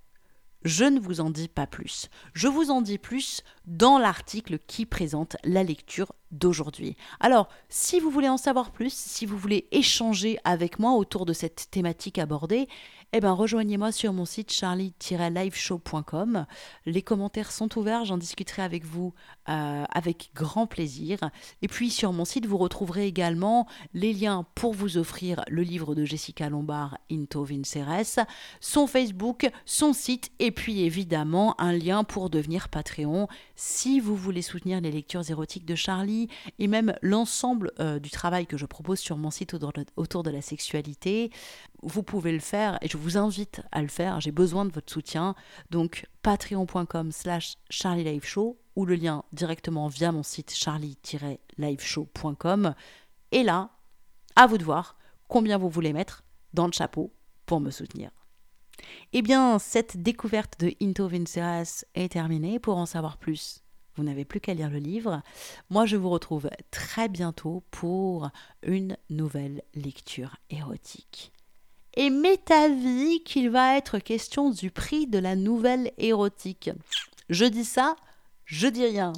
Je 0.64 0.86
ne 0.86 1.00
vous 1.00 1.22
en 1.22 1.30
dis 1.30 1.48
pas 1.48 1.68
plus. 1.68 2.10
Je 2.34 2.48
vous 2.48 2.72
en 2.72 2.82
dis 2.82 2.98
plus 2.98 3.42
dans 3.66 3.98
l'article 3.98 4.60
qui 4.68 4.86
présente 4.86 5.38
la 5.44 5.64
lecture 5.64 6.14
d'aujourd'hui. 6.32 6.96
Alors, 7.20 7.48
si 7.70 8.00
vous 8.00 8.10
voulez 8.10 8.30
en 8.30 8.38
savoir 8.38 8.72
plus, 8.72 8.94
si 8.94 9.26
vous 9.26 9.38
voulez 9.38 9.68
échanger 9.72 10.40
avec 10.44 10.80
moi 10.80 10.94
autour 10.94 11.26
de 11.26 11.34
cette 11.34 11.68
thématique 11.72 12.18
abordée, 12.20 12.68
eh 13.14 13.22
ben 13.22 13.32
rejoignez-moi 13.32 13.94
sur 13.94 14.12
mon 14.12 14.26
site 14.26 14.52
charlie-liveshow.com. 14.52 16.46
Les 16.86 17.02
commentaires 17.02 17.54
sont 17.54 17.78
ouverts, 17.78 18.04
j'en 18.04 18.18
discuterai 18.18 18.64
avec 18.64 18.84
vous 18.84 19.14
euh, 19.48 19.86
avec 19.94 20.32
grand 20.36 20.68
plaisir. 20.68 21.20
Et 21.62 21.70
puis 21.70 21.90
sur 21.90 22.12
mon 22.12 22.26
site, 22.26 22.46
vous 22.46 22.58
retrouverez 22.58 23.08
également 23.08 23.66
les 23.94 24.12
liens 24.12 24.46
pour 24.56 24.74
vous 24.74 24.98
offrir 24.98 25.46
le 25.48 25.62
livre 25.62 25.96
de 25.96 26.04
Jessica 26.04 26.50
Lombard, 26.50 26.98
Into 27.10 27.46
Vinceres, 27.46 28.26
son 28.60 28.88
Facebook, 28.88 29.50
son 29.66 29.94
site, 29.94 30.30
et 30.40 30.52
puis 30.52 30.82
évidemment 30.82 31.56
un 31.62 31.72
lien 31.72 32.04
pour 32.04 32.30
devenir 32.30 32.68
Patreon 32.68 33.30
si 33.56 34.02
vous 34.02 34.18
voulez 34.18 34.42
soutenir 34.42 34.82
les 34.82 34.92
lectures 34.92 35.30
érotiques 35.30 35.66
de 35.66 35.76
Charlie 35.76 36.28
et 36.60 36.68
même 36.68 36.94
l'ensemble 37.02 37.72
euh, 37.80 38.00
du 38.00 38.10
travail 38.10 38.48
que 38.48 38.58
je 38.58 38.66
propose 38.66 39.00
sur 39.00 39.16
mon 39.16 39.32
site 39.32 39.56
autour 39.96 40.24
de 40.24 40.30
la 40.30 40.42
sexualité 40.42 41.32
vous 41.84 42.04
pouvez 42.04 42.32
le 42.32 42.40
faire 42.40 42.78
je 42.98 43.02
vous 43.02 43.18
invite 43.18 43.62
à 43.72 43.82
le 43.84 43.88
faire. 43.88 44.20
J'ai 44.20 44.32
besoin 44.32 44.66
de 44.66 44.72
votre 44.72 44.92
soutien. 44.92 45.36
Donc 45.70 46.08
patreon.com 46.24 47.12
slash 47.12 47.54
charlieliveshow 47.70 48.58
ou 48.76 48.86
le 48.86 48.96
lien 48.96 49.24
directement 49.32 49.88
via 49.88 50.12
mon 50.12 50.24
site 50.24 50.52
charlie-liveshow.com. 50.54 52.74
Et 53.32 53.44
là, 53.44 53.70
à 54.36 54.48
vous 54.48 54.58
de 54.58 54.64
voir 54.64 54.98
combien 55.28 55.60
vous 55.60 55.70
voulez 55.70 55.94
mettre 55.94 56.24
dans 56.54 56.66
le 56.66 56.72
chapeau 56.72 57.14
pour 57.46 57.60
me 57.60 57.70
soutenir. 57.70 58.10
Eh 59.14 59.22
bien, 59.22 59.60
cette 59.60 60.02
découverte 60.02 60.60
de 60.60 60.74
Into 60.82 61.08
Vinceras 61.08 61.86
est 61.94 62.14
terminée. 62.14 62.58
Pour 62.60 62.78
en 62.78 62.88
savoir 62.88 63.18
plus, 63.18 63.62
vous 63.96 64.04
n'avez 64.04 64.26
plus 64.26 64.40
qu'à 64.40 64.56
lire 64.56 64.72
le 64.72 64.80
livre. 64.80 65.22
Moi, 65.70 65.86
je 65.86 65.98
vous 65.98 66.10
retrouve 66.10 66.50
très 66.72 67.10
bientôt 67.10 67.64
pour 67.70 68.32
une 68.64 68.98
nouvelle 69.10 69.62
lecture 69.76 70.38
érotique 70.50 71.32
et 71.98 72.12
m'est 72.12 72.52
avis 72.52 73.24
qu'il 73.24 73.50
va 73.50 73.76
être 73.76 73.98
question 73.98 74.52
du 74.52 74.70
prix 74.70 75.08
de 75.08 75.18
la 75.18 75.36
nouvelle 75.36 75.92
érotique. 75.98 76.70
Je 77.28 77.44
dis 77.44 77.66
ça, 77.66 77.96
je 78.46 78.68
dis 78.68 78.86
rien. 78.86 79.14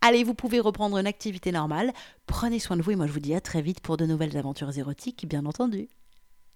Allez, 0.00 0.22
vous 0.22 0.34
pouvez 0.34 0.60
reprendre 0.60 0.96
une 0.96 1.08
activité 1.08 1.50
normale. 1.50 1.92
Prenez 2.26 2.60
soin 2.60 2.76
de 2.76 2.82
vous 2.82 2.92
et 2.92 2.96
moi 2.96 3.08
je 3.08 3.12
vous 3.12 3.20
dis 3.20 3.34
à 3.34 3.40
très 3.40 3.62
vite 3.62 3.80
pour 3.80 3.96
de 3.96 4.06
nouvelles 4.06 4.36
aventures 4.36 4.78
érotiques, 4.78 5.26
bien 5.26 5.44
entendu. 5.44 5.88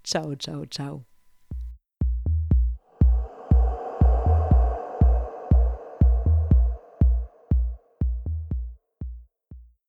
Ciao, 0.05 0.37
ciao, 0.37 0.65
ciao. 0.67 1.14